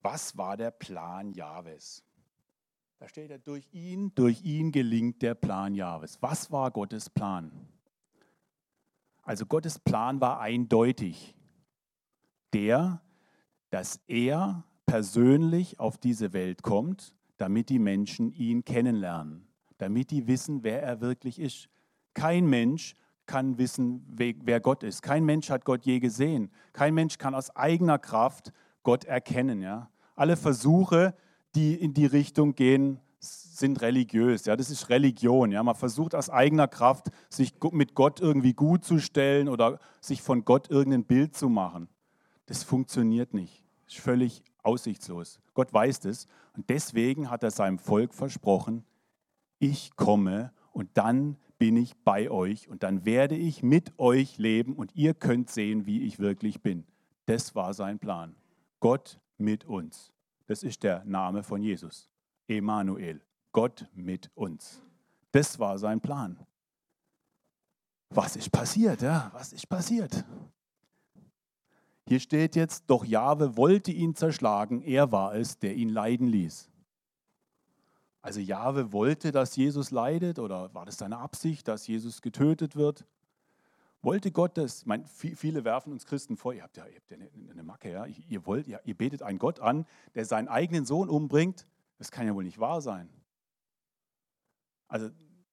[0.02, 2.04] Was war der Plan Jahwes?
[3.00, 6.21] Da steht er, durch ihn, durch ihn gelingt der Plan Jahwes.
[6.21, 7.52] Was war Gottes Plan?
[9.24, 11.36] Also Gottes Plan war eindeutig.
[12.54, 13.02] Der,
[13.69, 20.63] dass er persönlich auf diese Welt kommt, damit die Menschen ihn kennenlernen, damit die wissen,
[20.63, 21.67] wer er wirklich ist.
[22.13, 22.95] Kein Mensch
[23.26, 25.02] kann wissen, wer Gott ist.
[25.02, 26.52] Kein Mensch hat Gott je gesehen.
[26.74, 29.62] Kein Mensch kann aus eigener Kraft Gott erkennen.
[29.62, 29.89] Ja?
[30.15, 31.15] Alle Versuche,
[31.56, 34.45] die in die Richtung gehen, sind religiös.
[34.45, 35.52] Ja, das ist Religion.
[35.52, 40.21] Ja, man versucht aus eigener Kraft, sich mit Gott irgendwie gut zu stellen oder sich
[40.21, 41.88] von Gott irgendein Bild zu machen.
[42.45, 43.63] Das funktioniert nicht.
[43.86, 45.39] Das ist völlig aussichtslos.
[45.54, 48.84] Gott weiß das und deswegen hat er seinem Volk versprochen:
[49.60, 54.75] Ich komme und dann bin ich bei euch und dann werde ich mit euch leben
[54.75, 56.86] und ihr könnt sehen, wie ich wirklich bin.
[57.25, 58.36] Das war sein Plan.
[58.80, 60.12] Gott mit uns.
[60.47, 62.10] Das ist der Name von Jesus.
[62.47, 64.82] Emanuel, Gott mit uns.
[65.32, 66.45] Das war sein Plan.
[68.10, 69.01] Was ist passiert?
[69.01, 69.32] Ja?
[69.34, 70.23] Was ist passiert?
[72.08, 76.70] Hier steht jetzt, doch Jahwe wollte ihn zerschlagen, er war es, der ihn leiden ließ.
[78.22, 83.06] Also Jahwe wollte, dass Jesus leidet oder war das seine Absicht, dass Jesus getötet wird?
[84.02, 84.82] Wollte Gott das?
[84.82, 87.63] Ich meine, viele werfen uns Christen vor, ihr habt ja, ihr habt ja eine, eine
[87.63, 88.06] Macke, ja?
[88.06, 91.68] ihr, wollt, ja, ihr betet einen Gott an, der seinen eigenen Sohn umbringt.
[91.98, 93.10] Das kann ja wohl nicht wahr sein.
[94.88, 95.10] Also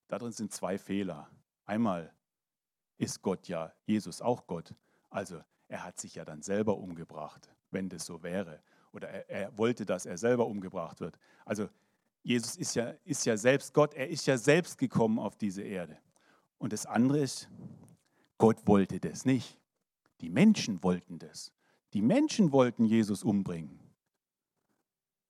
[0.08, 1.30] darin sind zwei Fehler.
[1.64, 2.12] Einmal
[2.98, 4.74] ist Gott ja, Jesus auch Gott.
[5.08, 8.60] Also er hat sich ja dann selber umgebracht, wenn das so wäre.
[8.92, 11.18] Oder er, er wollte, dass er selber umgebracht wird.
[11.46, 11.70] Also
[12.22, 15.96] Jesus ist ja, ist ja selbst Gott, er ist ja selbst gekommen auf diese Erde.
[16.58, 17.48] Und das andere ist,
[18.36, 19.58] Gott wollte das nicht.
[20.20, 21.52] Die Menschen wollten das.
[21.94, 23.80] Die Menschen wollten Jesus umbringen.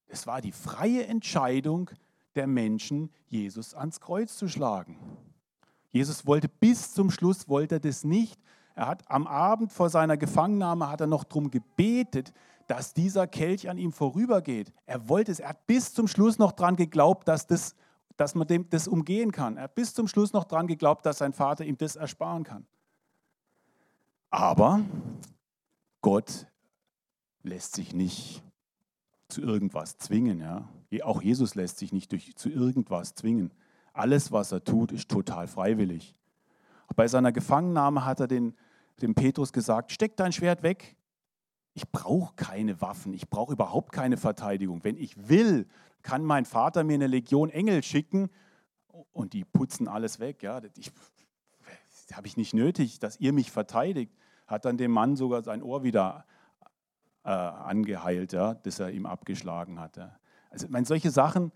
[0.08, 1.88] Es war die freie Entscheidung
[2.34, 4.98] der Menschen, Jesus ans Kreuz zu schlagen.
[5.90, 8.40] Jesus wollte bis zum Schluss wollte das nicht.
[8.74, 12.32] Er hat am Abend vor seiner Gefangennahme hat er noch darum gebetet,
[12.66, 14.72] dass dieser Kelch an ihm vorübergeht.
[14.86, 15.40] Er wollte es.
[15.40, 17.74] Er hat bis zum Schluss noch daran geglaubt, dass, das,
[18.16, 19.56] dass man dem das umgehen kann.
[19.56, 22.66] Er hat bis zum Schluss noch daran geglaubt, dass sein Vater ihm das ersparen kann.
[24.30, 24.80] Aber
[26.00, 26.46] Gott
[27.42, 28.42] lässt sich nicht
[29.28, 30.40] zu irgendwas zwingen.
[30.40, 30.68] Ja?
[31.02, 33.50] Auch Jesus lässt sich nicht durch, zu irgendwas zwingen.
[33.92, 36.14] Alles, was er tut, ist total freiwillig.
[36.96, 38.54] Bei seiner Gefangennahme hat er den,
[39.00, 40.96] dem Petrus gesagt, steck dein Schwert weg.
[41.74, 44.84] Ich brauche keine Waffen, ich brauche überhaupt keine Verteidigung.
[44.84, 45.66] Wenn ich will,
[46.02, 48.28] kann mein Vater mir eine Legion Engel schicken
[49.12, 50.42] und die putzen alles weg.
[50.42, 50.60] Ja?
[50.76, 50.92] Ich,
[52.12, 54.12] habe ich nicht nötig, dass ihr mich verteidigt
[54.52, 56.26] hat dann dem Mann sogar sein Ohr wieder
[57.24, 60.12] äh, angeheilt, ja, das er ihm abgeschlagen hatte.
[60.50, 61.52] Also ich meine, solche Sachen,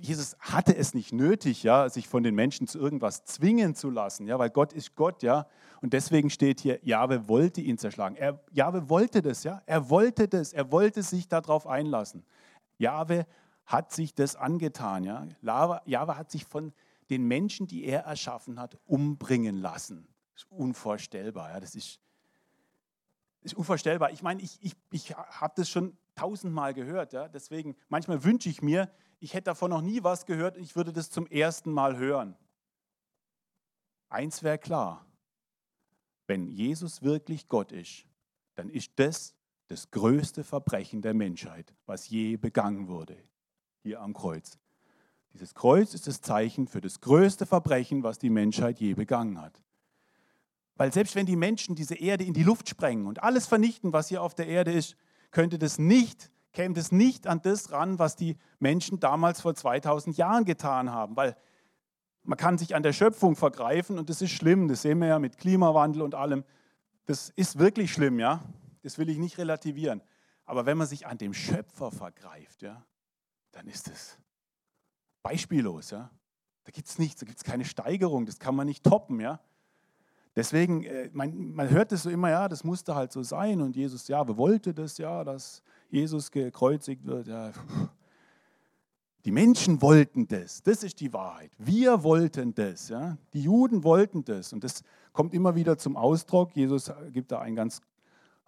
[0.00, 4.26] Jesus hatte es nicht nötig, ja, sich von den Menschen zu irgendwas zwingen zu lassen,
[4.26, 5.46] ja, weil Gott ist Gott, ja.
[5.80, 8.16] Und deswegen steht hier, Jahwe wollte ihn zerschlagen.
[8.16, 9.62] Er, Jahwe wollte das, ja.
[9.66, 12.24] Er wollte das, er wollte sich darauf einlassen.
[12.78, 13.26] Jahwe
[13.66, 15.26] hat sich das angetan, ja.
[15.42, 16.72] Jahwe hat sich von
[17.10, 20.06] den Menschen, die er erschaffen hat, umbringen lassen.
[20.34, 21.50] Das ist unvorstellbar.
[21.50, 22.00] Ja, das ist,
[23.42, 24.10] ist unvorstellbar.
[24.12, 27.12] Ich meine, ich, ich, ich habe das schon tausendmal gehört.
[27.12, 30.76] Ja, deswegen, manchmal wünsche ich mir, ich hätte davon noch nie was gehört und ich
[30.76, 32.36] würde das zum ersten Mal hören.
[34.08, 35.06] Eins wäre klar,
[36.26, 38.06] wenn Jesus wirklich Gott ist,
[38.54, 39.34] dann ist das
[39.68, 43.16] das größte Verbrechen der Menschheit, was je begangen wurde,
[43.82, 44.58] hier am Kreuz.
[45.34, 49.62] Dieses Kreuz ist das Zeichen für das größte Verbrechen, was die Menschheit je begangen hat.
[50.74, 54.08] Weil selbst wenn die Menschen diese Erde in die Luft sprengen und alles vernichten, was
[54.08, 54.96] hier auf der Erde ist,
[55.30, 60.16] könnte das nicht, käme das nicht an das ran, was die Menschen damals vor 2000
[60.16, 61.16] Jahren getan haben.
[61.16, 61.36] Weil
[62.22, 64.68] man kann sich an der Schöpfung vergreifen und das ist schlimm.
[64.68, 66.44] Das sehen wir ja mit Klimawandel und allem.
[67.06, 68.42] Das ist wirklich schlimm, ja.
[68.82, 70.02] Das will ich nicht relativieren.
[70.44, 72.84] Aber wenn man sich an dem Schöpfer vergreift, ja,
[73.52, 74.18] dann ist es
[75.22, 76.10] beispiellos, ja.
[76.64, 79.40] Da gibt es nichts, da gibt es keine Steigerung, das kann man nicht toppen, ja.
[80.38, 83.74] Deswegen, äh, man, man hört es so immer, ja, das musste halt so sein und
[83.74, 87.26] Jesus, ja, wollte das, ja, dass Jesus gekreuzigt wird.
[87.26, 87.50] Ja,
[89.24, 90.62] die Menschen wollten das.
[90.62, 91.50] Das ist die Wahrheit.
[91.58, 92.88] Wir wollten das.
[92.88, 93.18] Ja?
[93.32, 94.52] Die Juden wollten das.
[94.52, 96.54] Und das kommt immer wieder zum Ausdruck.
[96.54, 97.80] Jesus gibt da ein ganz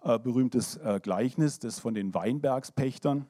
[0.01, 3.27] äh, berühmtes äh, Gleichnis, das von den Weinbergspächtern,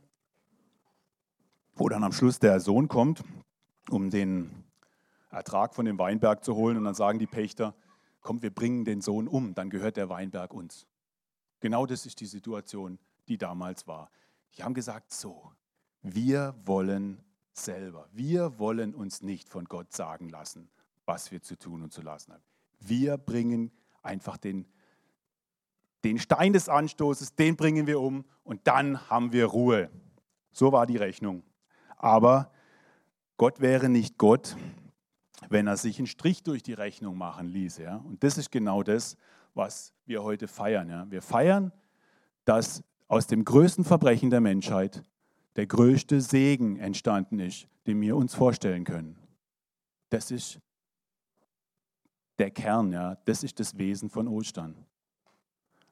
[1.74, 3.24] wo dann am Schluss der Sohn kommt,
[3.89, 4.52] um den
[5.32, 6.78] Ertrag von dem Weinberg zu holen.
[6.78, 7.74] Und dann sagen die Pächter,
[8.21, 10.88] komm, wir bringen den Sohn um, dann gehört der Weinberg uns.
[11.60, 14.10] Genau das ist die Situation, die damals war.
[14.55, 15.51] Die haben gesagt, so,
[16.01, 20.69] wir wollen selber, wir wollen uns nicht von Gott sagen lassen,
[21.05, 22.43] was wir zu tun und zu lassen haben.
[22.79, 24.65] Wir bringen einfach den,
[26.03, 29.89] den Stein des Anstoßes, den bringen wir um und dann haben wir Ruhe.
[30.51, 31.43] So war die Rechnung.
[31.97, 32.51] Aber
[33.38, 34.55] Gott wäre nicht Gott,
[35.49, 37.84] wenn er sich einen Strich durch die Rechnung machen ließe.
[37.84, 37.97] Ja?
[37.97, 39.17] Und das ist genau das,
[39.54, 40.89] was wir heute feiern.
[40.89, 41.10] Ja?
[41.10, 41.71] Wir feiern,
[42.45, 45.04] dass aus dem größten Verbrechen der Menschheit
[45.56, 49.17] der größte Segen entstanden ist, den wir uns vorstellen können.
[50.10, 50.60] Das ist
[52.39, 53.15] der Kern, ja?
[53.25, 54.86] das ist das Wesen von Ostern.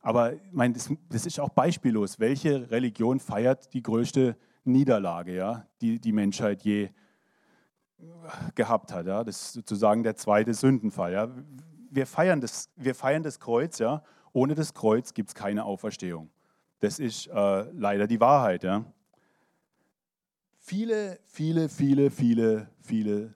[0.01, 2.19] Aber ich meine, das, das, ist auch beispiellos.
[2.19, 6.89] Welche Religion feiert die größte Niederlage, ja, die die Menschheit je
[8.55, 9.07] gehabt hat?
[9.07, 9.23] Ja?
[9.23, 11.13] Das ist sozusagen der zweite Sündenfall.
[11.13, 11.29] Ja?
[11.89, 14.03] Wir, feiern das, wir feiern das Kreuz, ja?
[14.33, 16.29] ohne das Kreuz gibt es keine Auferstehung.
[16.79, 18.63] Das ist äh, leider die Wahrheit.
[18.63, 18.85] Ja?
[20.57, 23.33] Viele, viele, viele, viele, viele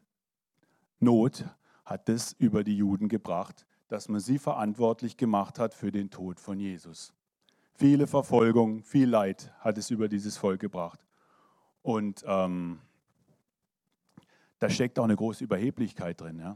[0.99, 1.45] Not
[1.83, 6.39] hat das über die Juden gebracht, dass man sie verantwortlich gemacht hat für den Tod
[6.39, 7.13] von Jesus.
[7.75, 11.03] Viele Verfolgung, viel Leid hat es über dieses Volk gebracht.
[11.81, 12.79] Und ähm,
[14.63, 16.39] da steckt auch eine große Überheblichkeit drin.
[16.39, 16.55] Ja?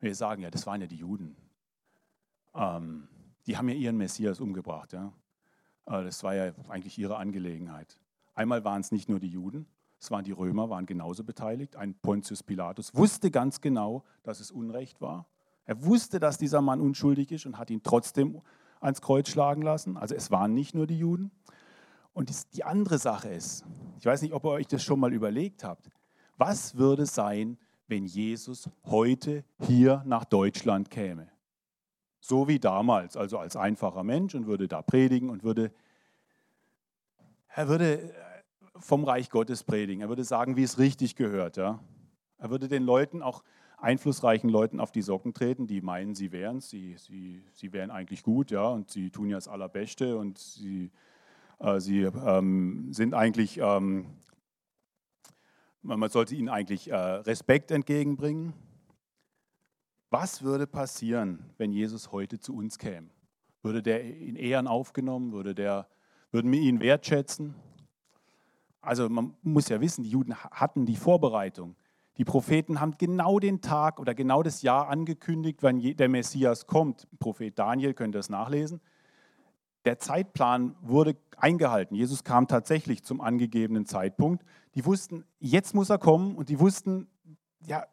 [0.00, 1.36] Wir sagen ja, das waren ja die Juden.
[2.54, 3.08] Ähm,
[3.46, 4.94] die haben ja ihren Messias umgebracht.
[4.94, 5.12] Ja?
[5.84, 8.00] Äh, das war ja eigentlich ihre Angelegenheit.
[8.34, 9.66] Einmal waren es nicht nur die Juden,
[10.00, 11.76] es waren die Römer, waren genauso beteiligt.
[11.76, 15.26] Ein Pontius Pilatus wusste ganz genau, dass es Unrecht war.
[15.66, 18.40] Er wusste, dass dieser Mann unschuldig ist und hat ihn trotzdem
[18.80, 19.98] ans Kreuz schlagen lassen.
[19.98, 21.32] Also es waren nicht nur die Juden.
[22.14, 23.66] Und die andere Sache ist,
[23.98, 25.90] ich weiß nicht, ob ihr euch das schon mal überlegt habt,
[26.36, 31.28] was würde sein, wenn Jesus heute hier nach Deutschland käme?
[32.20, 35.72] So wie damals, also als einfacher Mensch und würde da predigen und würde,
[37.48, 38.14] er würde
[38.76, 40.00] vom Reich Gottes predigen.
[40.00, 41.56] Er würde sagen, wie es richtig gehört.
[41.56, 41.80] Ja?
[42.38, 43.42] Er würde den Leuten auch
[43.84, 48.22] einflussreichen Leuten auf die Socken treten, die meinen, sie wären sie, sie, sie wären eigentlich
[48.22, 50.90] gut, ja, und sie tun ja das Allerbeste und sie,
[51.58, 54.06] äh, sie ähm, sind eigentlich, ähm,
[55.84, 58.54] man sollte ihnen eigentlich äh, Respekt entgegenbringen.
[60.10, 63.10] Was würde passieren, wenn Jesus heute zu uns käme?
[63.62, 65.32] Würde der in Ehren aufgenommen?
[65.32, 65.88] Würde der,
[66.30, 67.54] würden wir ihn wertschätzen?
[68.80, 71.76] Also man muss ja wissen, die Juden hatten die Vorbereitung.
[72.16, 77.08] Die Propheten haben genau den Tag oder genau das Jahr angekündigt, wann der Messias kommt.
[77.18, 78.80] Prophet Daniel könnt ihr das nachlesen.
[79.84, 81.94] Der Zeitplan wurde eingehalten.
[81.94, 84.44] Jesus kam tatsächlich zum angegebenen Zeitpunkt.
[84.74, 87.08] Die wussten, jetzt muss er kommen und die wussten,
[87.66, 87.86] ja,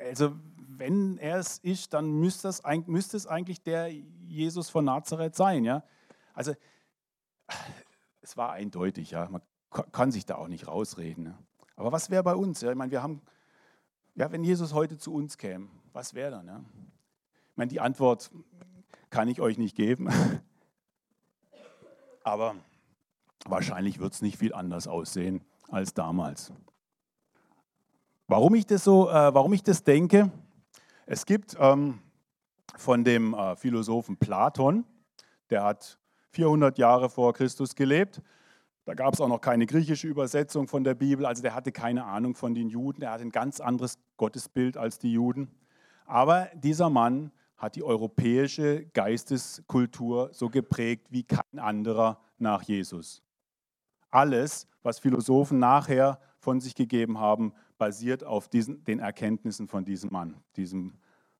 [0.00, 0.34] also
[0.78, 5.64] wenn er es ist, dann müsste es, müsste es eigentlich der Jesus von Nazareth sein.
[5.64, 5.84] Ja?
[6.32, 6.54] Also
[8.20, 9.28] es war eindeutig, ja.
[9.28, 9.42] man
[9.92, 11.24] kann sich da auch nicht rausreden.
[11.24, 11.38] Ne?
[11.76, 12.60] Aber was wäre bei uns?
[12.60, 12.70] Ja?
[12.70, 13.22] Ich meine, wir haben,
[14.14, 16.46] ja, wenn Jesus heute zu uns käme, was wäre dann?
[16.46, 16.64] Ja?
[17.50, 18.30] Ich meine, die Antwort
[19.14, 20.08] kann ich euch nicht geben,
[22.24, 22.56] aber
[23.46, 26.52] wahrscheinlich wird es nicht viel anders aussehen als damals.
[28.26, 30.32] Warum ich das so, äh, warum ich das denke?
[31.06, 32.00] Es gibt ähm,
[32.76, 34.84] von dem äh, Philosophen Platon,
[35.48, 35.96] der hat
[36.32, 38.20] 400 Jahre vor Christus gelebt
[38.86, 42.04] da gab es auch noch keine griechische Übersetzung von der Bibel, also der hatte keine
[42.04, 45.48] Ahnung von den Juden, er hatte ein ganz anderes Gottesbild als die Juden.
[46.04, 47.32] Aber dieser Mann
[47.64, 53.22] hat die europäische Geisteskultur so geprägt wie kein anderer nach Jesus.
[54.10, 60.10] Alles, was Philosophen nachher von sich gegeben haben, basiert auf diesen, den Erkenntnissen von diesem
[60.12, 60.98] Mann, diesem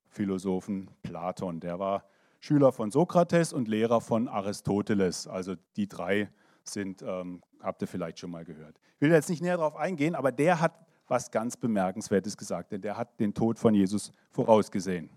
[0.09, 1.61] Philosophen Platon.
[1.61, 2.05] Der war
[2.41, 6.31] Schüler von Sokrates und Lehrer von Aristoteles, also die drei
[6.63, 8.81] sind, ähm, habt ihr vielleicht schon mal gehört.
[8.95, 12.81] Ich will jetzt nicht näher darauf eingehen, aber der hat was ganz Bemerkenswertes gesagt, denn
[12.81, 15.11] der hat den Tod von Jesus vorausgesehen,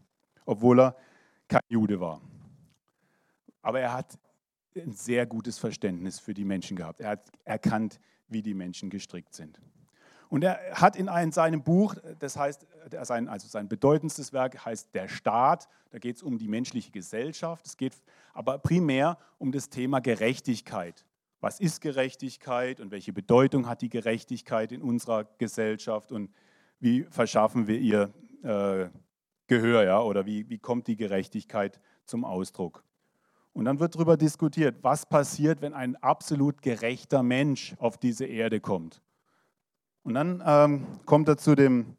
[0.48, 0.96] obwohl er
[1.48, 2.22] kein Jude war.
[3.62, 4.18] Aber er hat
[4.76, 7.02] ein sehr gutes Verständnis für die Menschen gehabt.
[7.02, 9.60] Er hat erkannt, wie die Menschen gestrickt sind.
[10.30, 12.66] Und er hat in einem, seinem Buch, das heißt,
[13.04, 15.68] sein, also sein bedeutendstes Werk heißt Der Staat.
[15.90, 17.66] Da geht es um die menschliche Gesellschaft.
[17.66, 17.94] Es geht
[18.34, 21.06] aber primär um das Thema Gerechtigkeit.
[21.40, 26.30] Was ist Gerechtigkeit und welche Bedeutung hat die Gerechtigkeit in unserer Gesellschaft und
[26.80, 28.90] wie verschaffen wir ihr äh,
[29.48, 30.02] Gehör ja?
[30.02, 32.84] oder wie, wie kommt die Gerechtigkeit zum Ausdruck?
[33.54, 38.60] Und dann wird darüber diskutiert, was passiert, wenn ein absolut gerechter Mensch auf diese Erde
[38.60, 39.02] kommt.
[40.04, 41.98] Und dann ähm, kommt er zu dem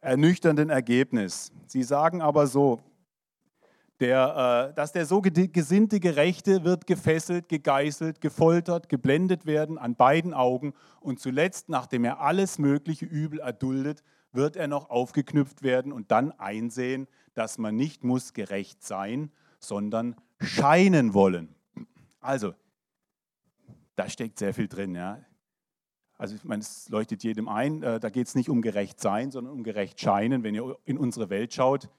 [0.00, 1.52] ernüchternden Ergebnis.
[1.66, 2.80] Sie sagen aber so,
[4.00, 10.34] der, äh, dass der so gesinnte Gerechte wird gefesselt, gegeißelt, gefoltert, geblendet werden an beiden
[10.34, 14.02] Augen und zuletzt, nachdem er alles mögliche Übel erduldet,
[14.36, 20.16] wird er noch aufgeknüpft werden und dann einsehen, dass man nicht muss gerecht sein, sondern
[20.40, 21.54] scheinen wollen.
[22.20, 22.54] Also,
[23.96, 24.94] da steckt sehr viel drin.
[24.94, 25.24] Ja.
[26.18, 29.30] Also ich meine, es leuchtet jedem ein, äh, da geht es nicht um gerecht sein,
[29.30, 30.42] sondern um gerecht scheinen.
[30.42, 31.90] Wenn ihr in unsere Welt schaut,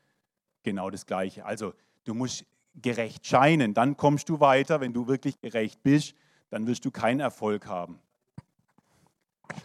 [0.63, 1.45] genau das Gleiche.
[1.45, 1.73] Also
[2.04, 2.45] du musst
[2.76, 4.82] gerecht scheinen, dann kommst du weiter.
[4.82, 6.15] Wenn du wirklich gerecht bist,
[6.50, 8.00] dann wirst du keinen Erfolg haben.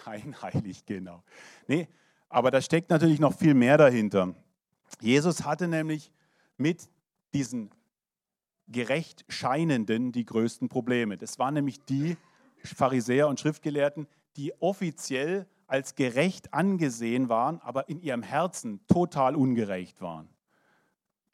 [0.05, 1.23] Scheinheilig, genau.
[1.67, 1.89] Nee,
[2.33, 4.35] aber da steckt natürlich noch viel mehr dahinter.
[5.01, 6.11] Jesus hatte nämlich
[6.57, 6.89] mit
[7.35, 7.71] diesen
[8.69, 11.19] gerecht Scheinenden die größten Probleme.
[11.19, 12.17] Das waren nämlich die
[12.65, 20.01] Pharisäer und Schriftgelehrten, die offiziell als gerecht angesehen waren, aber in ihrem Herzen total ungerecht
[20.01, 20.29] waren.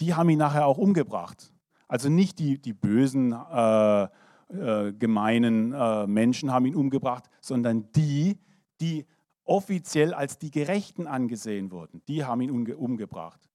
[0.00, 1.52] Die haben ihn nachher auch umgebracht.
[1.86, 4.02] Also nicht die, die bösen, äh,
[4.50, 8.38] äh, gemeinen äh, Menschen haben ihn umgebracht, sondern die,
[8.80, 9.06] die
[9.48, 12.02] offiziell als die Gerechten angesehen wurden.
[12.08, 13.48] Die haben ihn umgebracht.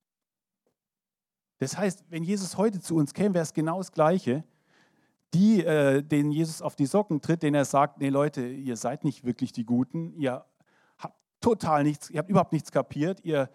[1.60, 4.44] Das heißt, wenn Jesus heute zu uns käme, wäre es genau das Gleiche
[5.34, 9.04] die, äh, denen Jesus auf die Socken tritt, denen er sagt, nee Leute, ihr seid
[9.04, 10.46] nicht wirklich die Guten, ihr
[10.98, 13.50] habt total nichts, ihr habt überhaupt nichts kapiert, ihr,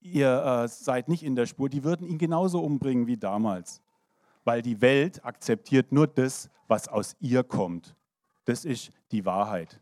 [0.00, 3.80] ihr äh, seid nicht in der Spur, die würden ihn genauso umbringen wie damals.
[4.44, 7.96] Weil die Welt akzeptiert nur das, was aus ihr kommt.
[8.44, 9.80] Das ist die Wahrheit.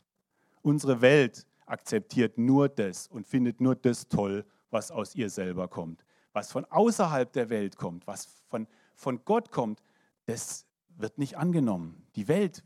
[0.62, 6.05] Unsere Welt akzeptiert nur das und findet nur das toll, was aus ihr selber kommt.
[6.33, 9.83] Was von außerhalb der Welt kommt, was von, von Gott kommt,
[10.27, 12.07] das wird nicht angenommen.
[12.15, 12.63] Die Welt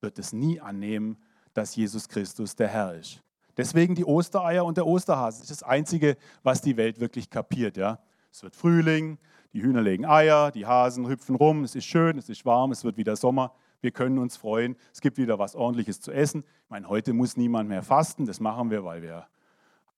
[0.00, 1.18] wird es nie annehmen,
[1.54, 3.22] dass Jesus Christus der Herr ist.
[3.56, 5.40] Deswegen die Ostereier und der Osterhase.
[5.40, 7.76] Das ist das Einzige, was die Welt wirklich kapiert.
[7.76, 7.98] Ja?
[8.30, 9.18] Es wird Frühling,
[9.52, 12.84] die Hühner legen Eier, die Hasen hüpfen rum, es ist schön, es ist warm, es
[12.84, 13.52] wird wieder Sommer.
[13.80, 16.44] Wir können uns freuen, es gibt wieder was Ordentliches zu essen.
[16.64, 19.26] Ich meine, heute muss niemand mehr fasten, das machen wir, weil wir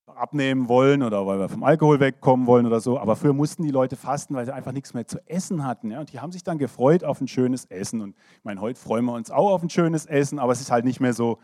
[0.06, 2.98] abnehmen wollen oder weil wir vom Alkohol wegkommen wollen oder so.
[2.98, 5.90] Aber früher mussten die Leute fasten, weil sie einfach nichts mehr zu essen hatten.
[5.90, 6.00] Ja?
[6.00, 8.00] Und die haben sich dann gefreut auf ein schönes Essen.
[8.00, 10.70] Und ich meine, heute freuen wir uns auch auf ein schönes Essen, aber es ist
[10.70, 11.38] halt nicht mehr so,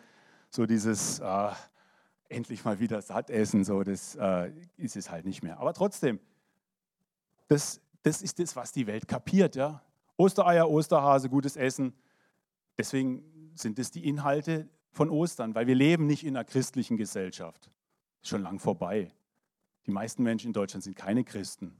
[0.51, 1.49] so dieses äh,
[2.29, 3.65] endlich mal wieder satt essen.
[3.65, 5.59] So, das äh, ist es halt nicht mehr.
[5.59, 6.19] Aber trotzdem,
[7.49, 9.57] das, das ist das, was die Welt kapiert.
[9.57, 9.83] Ja?
[10.17, 11.95] Ostereier, Osterhase, gutes Essen.
[12.79, 17.71] Deswegen sind das die Inhalte von Ostern, weil wir leben nicht in einer christlichen Gesellschaft
[18.23, 19.13] schon lang vorbei.
[19.87, 21.77] Die meisten Menschen in Deutschland sind keine Christen.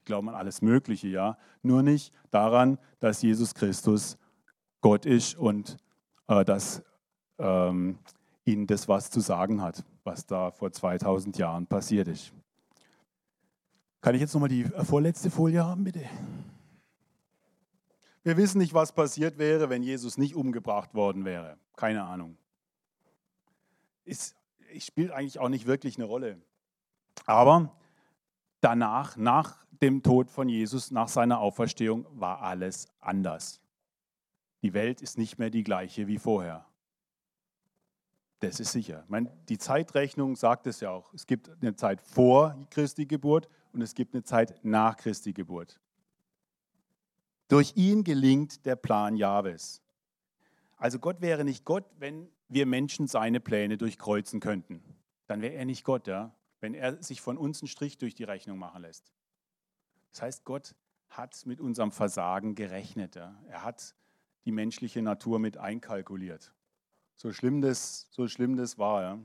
[0.00, 1.38] Die glauben an alles Mögliche, ja.
[1.62, 4.18] Nur nicht daran, dass Jesus Christus
[4.80, 5.78] Gott ist und
[6.28, 6.82] äh, dass
[7.38, 7.98] ähm,
[8.44, 12.32] ihnen das was zu sagen hat, was da vor 2000 Jahren passiert ist.
[14.00, 16.04] Kann ich jetzt nochmal die äh, vorletzte Folie haben, bitte?
[18.26, 21.58] Wir wissen nicht, was passiert wäre, wenn Jesus nicht umgebracht worden wäre.
[21.76, 22.36] Keine Ahnung.
[24.04, 24.34] Ist
[24.80, 26.42] spielt eigentlich auch nicht wirklich eine Rolle.
[27.24, 27.78] Aber
[28.60, 33.60] danach, nach dem Tod von Jesus, nach seiner Auferstehung, war alles anders.
[34.62, 36.66] Die Welt ist nicht mehr die gleiche wie vorher.
[38.40, 39.04] Das ist sicher.
[39.06, 41.14] Meine, die Zeitrechnung sagt es ja auch.
[41.14, 45.78] Es gibt eine Zeit vor Christi Geburt und es gibt eine Zeit nach Christi Geburt.
[47.48, 49.82] Durch ihn gelingt der Plan Jahwes.
[50.76, 54.82] Also Gott wäre nicht Gott, wenn wir Menschen seine Pläne durchkreuzen könnten.
[55.26, 56.34] Dann wäre er nicht Gott, ja?
[56.60, 59.12] wenn er sich von uns einen Strich durch die Rechnung machen lässt.
[60.12, 60.74] Das heißt, Gott
[61.08, 63.14] hat mit unserem Versagen gerechnet.
[63.14, 63.40] Ja?
[63.48, 63.94] Er hat
[64.44, 66.52] die menschliche Natur mit einkalkuliert.
[67.14, 69.02] So schlimm das, so schlimm das war.
[69.02, 69.18] Ja?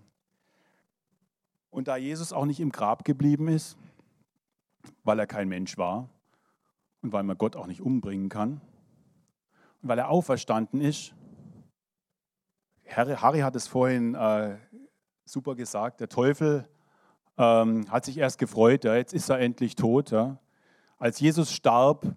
[1.69, 3.77] Und da Jesus auch nicht im Grab geblieben ist,
[5.03, 6.09] weil er kein Mensch war
[7.01, 8.61] und weil man Gott auch nicht umbringen kann,
[9.81, 11.13] und weil er auferstanden ist,
[12.87, 14.57] Harry, hat es vorhin äh,
[15.25, 16.67] super gesagt, der Teufel
[17.37, 20.11] ähm, hat sich erst gefreut, ja, jetzt ist er endlich tot.
[20.11, 20.39] Ja.
[20.97, 22.15] Als Jesus starb,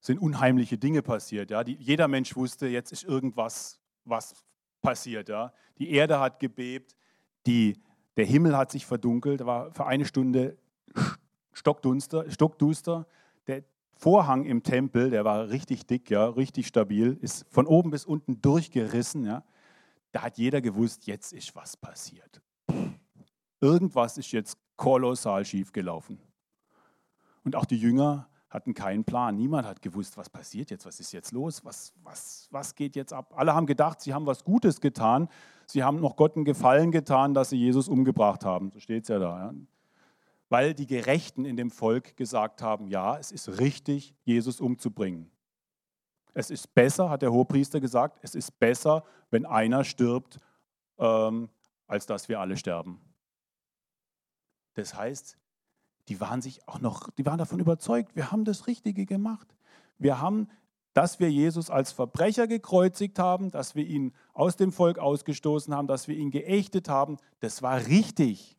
[0.00, 1.50] sind unheimliche Dinge passiert.
[1.50, 1.62] Ja.
[1.62, 4.34] Die, jeder Mensch wusste, jetzt ist irgendwas was
[4.82, 5.28] passiert.
[5.28, 5.52] Ja.
[5.78, 6.96] Die Erde hat gebebt,
[7.46, 7.80] Die,
[8.16, 10.58] der Himmel hat sich verdunkelt, war für eine Stunde
[11.52, 13.06] stockduster, stockduster.
[13.46, 13.64] Der
[14.02, 18.42] Vorhang im Tempel, der war richtig dick, ja, richtig stabil, ist von oben bis unten
[18.42, 19.24] durchgerissen.
[19.24, 19.44] Ja.
[20.10, 22.42] Da hat jeder gewusst, jetzt ist was passiert.
[23.60, 26.18] Irgendwas ist jetzt kolossal schief gelaufen.
[27.44, 29.36] Und auch die Jünger hatten keinen Plan.
[29.36, 33.12] Niemand hat gewusst, was passiert jetzt, was ist jetzt los, was, was, was geht jetzt
[33.12, 33.32] ab.
[33.36, 35.28] Alle haben gedacht, sie haben was Gutes getan.
[35.68, 38.72] Sie haben noch Gott einen Gefallen getan, dass sie Jesus umgebracht haben.
[38.72, 39.38] So steht es ja da.
[39.38, 39.54] Ja.
[40.52, 45.30] Weil die Gerechten in dem Volk gesagt haben, ja, es ist richtig, Jesus umzubringen.
[46.34, 50.40] Es ist besser, hat der Hohepriester gesagt, es ist besser, wenn einer stirbt,
[50.98, 51.48] ähm,
[51.86, 53.00] als dass wir alle sterben.
[54.74, 55.38] Das heißt,
[56.08, 59.56] die waren sich auch noch, die waren davon überzeugt, wir haben das Richtige gemacht.
[59.96, 60.50] Wir haben,
[60.92, 65.86] dass wir Jesus als Verbrecher gekreuzigt haben, dass wir ihn aus dem Volk ausgestoßen haben,
[65.86, 68.58] dass wir ihn geächtet haben, das war richtig.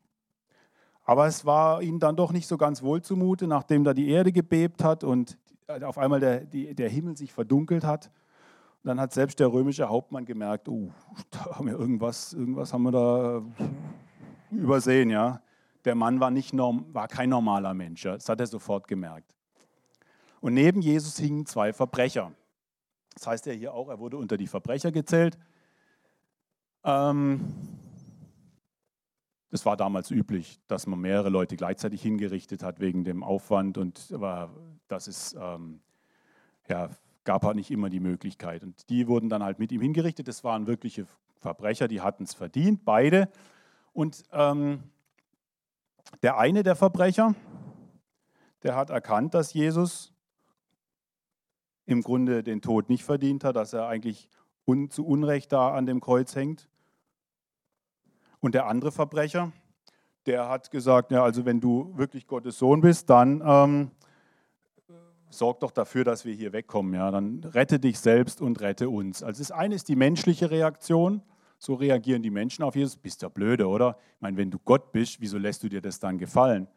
[1.04, 4.32] Aber es war ihnen dann doch nicht so ganz wohl zumute, nachdem da die Erde
[4.32, 5.38] gebebt hat und
[5.68, 8.12] auf einmal der, die, der Himmel sich verdunkelt hat.
[8.84, 10.92] Und dann hat selbst der römische Hauptmann gemerkt, oh,
[11.32, 13.42] da haben wir irgendwas, irgendwas haben wir da
[14.52, 15.42] übersehen, ja
[15.86, 18.04] der Mann war, nicht norm, war kein normaler Mensch.
[18.04, 19.36] Das hat er sofort gemerkt.
[20.42, 22.32] Und neben Jesus hingen zwei Verbrecher.
[23.14, 25.38] Das heißt ja hier auch, er wurde unter die Verbrecher gezählt.
[26.84, 27.54] Ähm,
[29.54, 34.12] das war damals üblich, dass man mehrere Leute gleichzeitig hingerichtet hat wegen dem Aufwand und
[34.12, 34.50] aber
[34.88, 35.80] das ist, ähm,
[36.68, 36.90] ja,
[37.24, 38.64] gab halt nicht immer die Möglichkeit.
[38.64, 40.28] Und die wurden dann halt mit ihm hingerichtet.
[40.28, 41.06] Das waren wirkliche
[41.40, 43.30] Verbrecher, die hatten es verdient, beide.
[43.94, 44.86] Und ähm,
[46.24, 47.36] der eine der Verbrecher,
[48.64, 50.16] der hat erkannt, dass Jesus
[51.86, 54.30] im Grunde den Tod nicht verdient hat, dass er eigentlich
[54.66, 56.68] un zu Unrecht da an dem Kreuz hängt.
[58.44, 59.52] Und der andere Verbrecher,
[60.26, 63.92] der hat gesagt, ja, also wenn du wirklich Gottes Sohn bist, dann ähm,
[65.30, 66.94] sorg doch dafür, dass wir hier wegkommen.
[66.94, 67.10] Ja?
[67.10, 69.24] Dann rette dich selbst und rette uns.
[69.24, 71.22] Also das eine ist die menschliche Reaktion
[71.64, 72.98] so reagieren die Menschen auf Jesus.
[72.98, 73.98] Bist ja blöde, oder?
[74.16, 76.68] Ich meine, wenn du Gott bist, wieso lässt du dir das dann gefallen?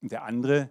[0.00, 0.70] Und der andere,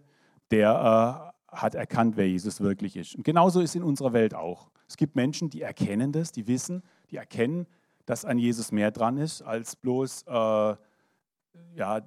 [0.50, 3.16] der äh, hat erkannt, wer Jesus wirklich ist.
[3.16, 4.70] Und genauso ist in unserer Welt auch.
[4.88, 7.68] Es gibt Menschen, die erkennen das, die wissen, die erkennen,
[8.08, 10.76] dass an Jesus mehr dran ist als bloß äh,
[11.76, 12.02] ja,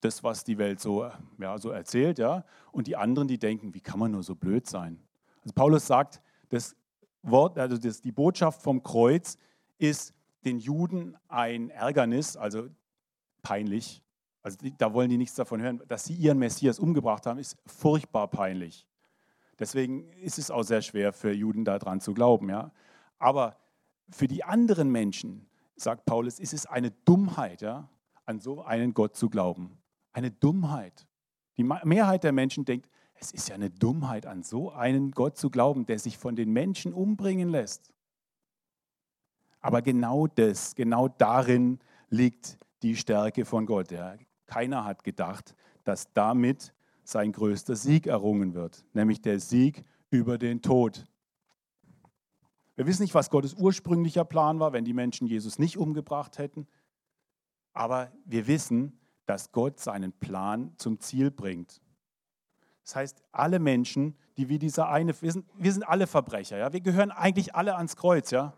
[0.00, 1.08] das, was die Welt so,
[1.38, 2.18] ja, so erzählt.
[2.18, 2.44] Ja?
[2.72, 5.00] Und die anderen, die denken, wie kann man nur so blöd sein?
[5.42, 6.74] Also Paulus sagt, das
[7.22, 9.36] Wort, also das, die Botschaft vom Kreuz
[9.78, 10.12] ist
[10.44, 12.68] den Juden ein Ärgernis, also
[13.42, 14.02] peinlich.
[14.42, 15.80] Also da wollen die nichts davon hören.
[15.86, 18.84] Dass sie ihren Messias umgebracht haben, ist furchtbar peinlich.
[19.60, 22.48] Deswegen ist es auch sehr schwer für Juden daran zu glauben.
[22.48, 22.72] Ja?
[23.20, 23.59] Aber
[24.10, 25.46] für die anderen Menschen,
[25.76, 27.88] sagt Paulus, ist es eine Dummheit, ja?
[28.26, 29.78] an so einen Gott zu glauben.
[30.12, 31.06] Eine Dummheit.
[31.56, 35.50] Die Mehrheit der Menschen denkt, es ist ja eine Dummheit, an so einen Gott zu
[35.50, 37.92] glauben, der sich von den Menschen umbringen lässt.
[39.60, 43.90] Aber genau das, genau darin liegt die Stärke von Gott.
[43.90, 44.14] Ja.
[44.46, 45.54] Keiner hat gedacht,
[45.84, 46.72] dass damit
[47.04, 51.04] sein größter Sieg errungen wird, nämlich der Sieg über den Tod.
[52.80, 56.66] Wir wissen nicht, was Gottes ursprünglicher Plan war, wenn die Menschen Jesus nicht umgebracht hätten.
[57.74, 61.82] Aber wir wissen, dass Gott seinen Plan zum Ziel bringt.
[62.82, 66.72] Das heißt, alle Menschen, die wie dieser eine, wir sind, wir sind alle Verbrecher, ja?
[66.72, 68.30] wir gehören eigentlich alle ans Kreuz.
[68.30, 68.54] Ja?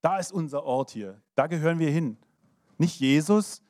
[0.00, 1.22] Da ist unser Ort hier.
[1.36, 2.16] Da gehören wir hin.
[2.76, 3.62] Nicht Jesus,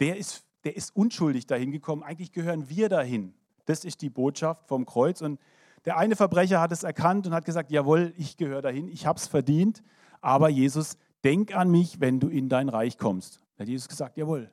[0.00, 2.02] der ist, der ist unschuldig dahin gekommen.
[2.02, 3.32] Eigentlich gehören wir dahin.
[3.64, 5.22] Das ist die Botschaft vom Kreuz.
[5.22, 5.40] Und
[5.86, 9.18] der eine Verbrecher hat es erkannt und hat gesagt, jawohl, ich gehöre dahin, ich habe
[9.18, 9.82] es verdient.
[10.20, 13.40] Aber Jesus, denk an mich, wenn du in dein Reich kommst.
[13.56, 14.50] Da hat Jesus gesagt, jawohl.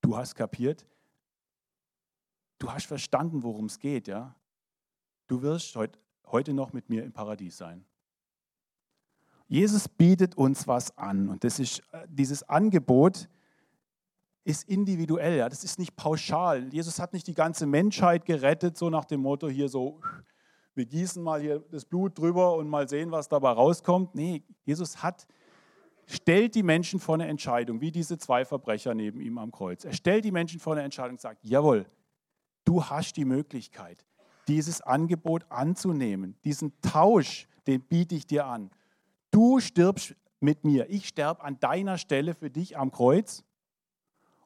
[0.00, 0.86] Du hast kapiert.
[2.58, 4.36] Du hast verstanden, worum es geht, ja.
[5.26, 5.76] Du wirst
[6.26, 7.84] heute noch mit mir im Paradies sein.
[9.48, 13.28] Jesus bietet uns was an und das ist, äh, dieses Angebot
[14.44, 15.48] ist individuell, ja?
[15.48, 16.72] das ist nicht pauschal.
[16.72, 20.00] Jesus hat nicht die ganze Menschheit gerettet, so nach dem Motto hier so,
[20.74, 24.14] wir gießen mal hier das Blut drüber und mal sehen, was dabei rauskommt.
[24.14, 25.26] Nee, Jesus hat,
[26.06, 29.84] stellt die Menschen vor eine Entscheidung, wie diese zwei Verbrecher neben ihm am Kreuz.
[29.84, 31.86] Er stellt die Menschen vor eine Entscheidung und sagt, jawohl,
[32.64, 34.06] du hast die Möglichkeit,
[34.48, 38.70] dieses Angebot anzunehmen, diesen Tausch, den biete ich dir an.
[39.30, 40.88] Du stirbst mit mir.
[40.88, 43.44] Ich sterbe an deiner Stelle für dich am Kreuz.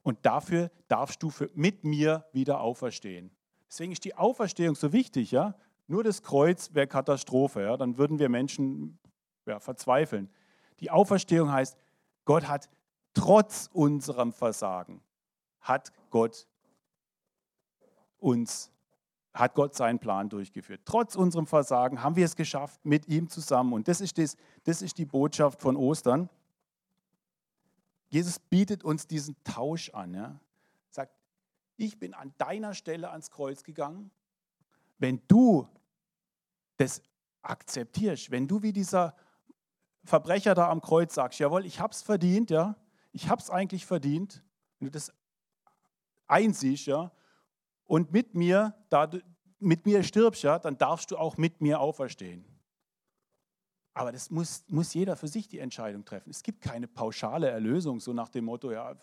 [0.04, 3.32] Und dafür darfst du für, mit mir wieder auferstehen.
[3.68, 5.32] Deswegen ist die Auferstehung so wichtig.
[5.32, 5.56] Ja?
[5.88, 7.62] Nur das Kreuz wäre Katastrophe.
[7.62, 7.76] Ja?
[7.76, 9.00] Dann würden wir Menschen
[9.46, 10.30] ja, verzweifeln.
[10.78, 11.76] Die Auferstehung heißt,
[12.24, 12.68] Gott hat
[13.14, 15.02] trotz unserem Versagen
[15.64, 16.46] hat Gott
[18.18, 18.70] uns,
[19.32, 20.82] hat Gott seinen Plan durchgeführt.
[20.84, 23.72] Trotz unserem Versagen haben wir es geschafft mit ihm zusammen.
[23.72, 26.28] Und das ist, das, das ist die Botschaft von Ostern.
[28.14, 30.14] Jesus bietet uns diesen Tausch an.
[30.14, 30.38] Ja?
[30.88, 31.12] Sagt,
[31.76, 34.12] ich bin an deiner Stelle ans Kreuz gegangen.
[34.98, 35.66] Wenn du
[36.76, 37.02] das
[37.42, 39.16] akzeptierst, wenn du wie dieser
[40.04, 42.76] Verbrecher da am Kreuz sagst, jawohl, ich habe es verdient, ja,
[43.10, 44.44] ich habe es eigentlich verdient,
[44.78, 45.12] wenn du das
[46.28, 47.10] einsiehst, ja,
[47.84, 49.10] und mit mir, da
[49.58, 52.44] mit mir stirbst, ja, dann darfst du auch mit mir auferstehen.
[53.94, 56.30] Aber das muss, muss jeder für sich die Entscheidung treffen.
[56.30, 58.96] Es gibt keine pauschale Erlösung, so nach dem Motto, ja,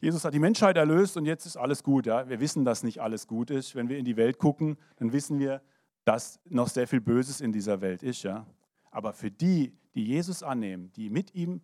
[0.00, 2.06] Jesus hat die Menschheit erlöst und jetzt ist alles gut.
[2.06, 2.28] Ja.
[2.28, 3.74] Wir wissen, dass nicht alles gut ist.
[3.74, 5.60] Wenn wir in die Welt gucken, dann wissen wir,
[6.04, 8.22] dass noch sehr viel Böses in dieser Welt ist.
[8.22, 8.46] Ja.
[8.90, 11.62] Aber für die, die Jesus annehmen, die mit ihm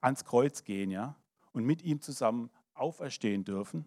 [0.00, 1.16] ans Kreuz gehen ja,
[1.52, 3.86] und mit ihm zusammen auferstehen dürfen,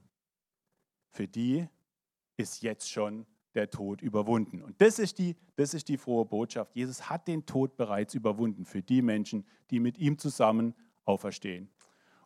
[1.11, 1.67] für die
[2.37, 3.25] ist jetzt schon
[3.55, 4.61] der Tod überwunden.
[4.61, 6.75] Und das ist, die, das ist die frohe Botschaft.
[6.75, 10.75] Jesus hat den Tod bereits überwunden für die Menschen, die mit ihm zusammen
[11.05, 11.69] auferstehen.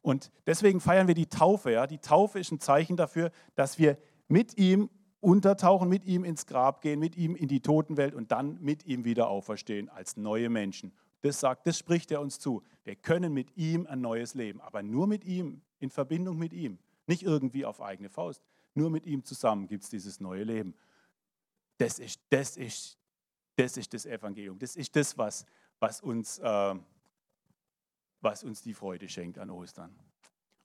[0.01, 1.71] Und deswegen feiern wir die Taufe.
[1.71, 1.87] Ja?
[1.87, 6.81] Die Taufe ist ein Zeichen dafür, dass wir mit ihm untertauchen, mit ihm ins Grab
[6.81, 10.93] gehen, mit ihm in die Totenwelt und dann mit ihm wieder auferstehen als neue Menschen.
[11.21, 12.63] Das sagt, das spricht er uns zu.
[12.85, 16.79] Wir können mit ihm ein neues Leben, aber nur mit ihm, in Verbindung mit ihm,
[17.07, 18.41] nicht irgendwie auf eigene Faust.
[18.73, 20.73] Nur mit ihm zusammen gibt es dieses neue Leben.
[21.79, 22.99] Das ist, das ist,
[23.55, 24.59] das ist das Evangelium.
[24.59, 25.45] Das ist das, was,
[25.79, 26.75] was, uns, äh,
[28.21, 29.97] was uns die Freude schenkt an Ostern.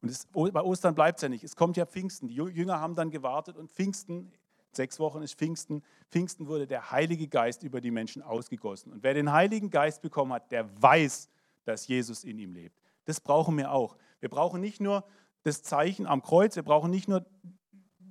[0.02, 1.42] Und das, bei Ostern bleibt es ja nicht.
[1.42, 2.28] Es kommt ja Pfingsten.
[2.28, 4.30] Die Jünger haben dann gewartet und Pfingsten
[4.76, 5.82] Sechs Wochen ist Pfingsten.
[6.10, 8.92] Pfingsten wurde der Heilige Geist über die Menschen ausgegossen.
[8.92, 11.28] Und wer den Heiligen Geist bekommen hat, der weiß,
[11.64, 12.80] dass Jesus in ihm lebt.
[13.04, 13.96] Das brauchen wir auch.
[14.20, 15.04] Wir brauchen nicht nur
[15.42, 17.24] das Zeichen am Kreuz, wir brauchen nicht nur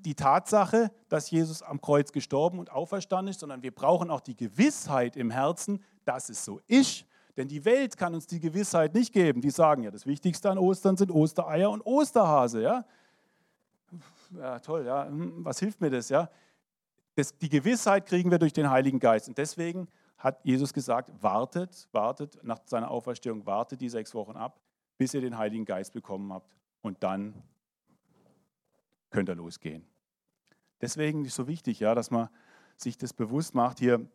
[0.06, 4.36] die Tatsache, dass Jesus am Kreuz gestorben und auferstanden ist, sondern wir brauchen auch die
[4.36, 7.06] Gewissheit im Herzen, dass es so ist.
[7.38, 9.42] Denn die Welt kann uns die Gewissheit nicht geben.
[9.42, 12.62] Die sagen ja, das Wichtigste an Ostern sind Ostereier und Osterhase.
[12.62, 12.86] Ja,
[14.38, 15.06] ja toll, ja.
[15.06, 16.10] Hm, was hilft mir das?
[16.10, 16.30] Ja?
[17.16, 19.28] das, die Gewissheit kriegen wir durch den Heiligen Geist.
[19.28, 19.88] Und deswegen
[20.18, 24.60] hat Jesus gesagt, wartet, wartet nach seiner Auferstehung, wartet die sechs Wochen ab,
[24.98, 26.50] bis ihr den Heiligen Geist bekommen habt.
[26.82, 27.44] Und dann
[29.10, 29.86] könnt ihr losgehen.
[30.84, 32.28] Deswegen ist es so wichtig, ja, dass man
[32.76, 33.80] sich das bewusst macht.
[33.80, 34.06] Hier,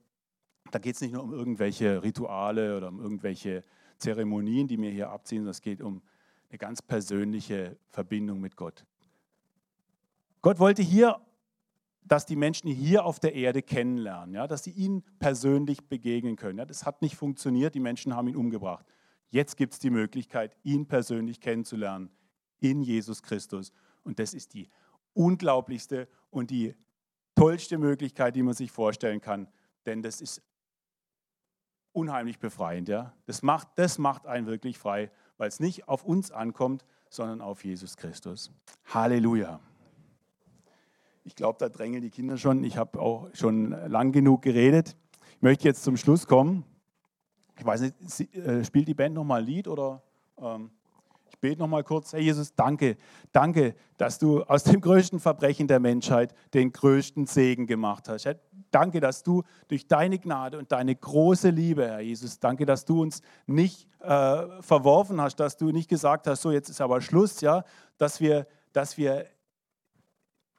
[0.71, 3.65] da geht es nicht nur um irgendwelche Rituale oder um irgendwelche
[3.97, 6.03] Zeremonien, die mir hier abziehen, sondern es geht um
[6.51, 8.85] eine ganz persönliche Verbindung mit Gott.
[10.43, 11.19] Gott wollte hier
[12.03, 16.59] dass die Menschen hier auf der Erde kennenlernen, ja, dass sie ihn persönlich begegnen können.
[16.59, 18.87] Ja, das hat nicht funktioniert, die Menschen haben ihn umgebracht.
[19.29, 22.11] Jetzt gibt es die Möglichkeit, ihn persönlich kennenzulernen
[22.61, 23.73] in Jesus Christus.
[24.05, 24.71] Und das ist die
[25.13, 26.75] unglaublichste und die
[27.35, 29.49] tollste Möglichkeit, die man sich vorstellen kann,
[29.87, 30.43] denn das ist
[31.93, 32.89] unheimlich befreiend.
[32.89, 33.15] Ja?
[33.27, 37.65] Das, macht, das macht einen wirklich frei, weil es nicht auf uns ankommt, sondern auf
[37.65, 38.51] Jesus Christus.
[38.87, 39.61] Halleluja.
[41.25, 42.65] Ich glaube, da drängeln die Kinder schon.
[42.65, 44.97] Ich habe auch schon lang genug geredet.
[45.37, 46.65] Ich möchte jetzt zum Schluss kommen.
[47.59, 50.03] Ich weiß nicht, äh, spielt die Band nochmal ein Lied oder
[50.39, 50.71] ähm,
[51.39, 52.13] ich bete nochmal kurz.
[52.13, 52.97] Herr Jesus, danke,
[53.31, 58.25] danke, dass du aus dem größten Verbrechen der Menschheit den größten Segen gemacht hast.
[58.25, 58.41] Herr,
[58.73, 63.03] danke, dass du durch deine Gnade und deine große Liebe, Herr Jesus, danke, dass du
[63.03, 67.41] uns nicht äh, verworfen hast, dass du nicht gesagt hast, so jetzt ist aber Schluss,
[67.41, 67.63] ja,
[67.99, 69.27] dass wir, dass wir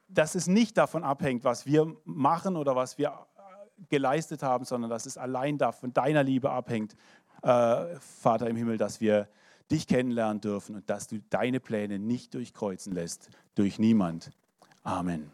[0.08, 4.88] dass es nicht davon abhängt, was wir machen oder was wir äh, geleistet haben, sondern
[4.88, 6.96] dass es allein von deiner Liebe abhängt,
[7.42, 9.28] äh, Vater im Himmel, dass wir
[9.70, 14.30] dich kennenlernen dürfen und dass du deine Pläne nicht durchkreuzen lässt durch niemand.
[14.82, 15.30] Amen.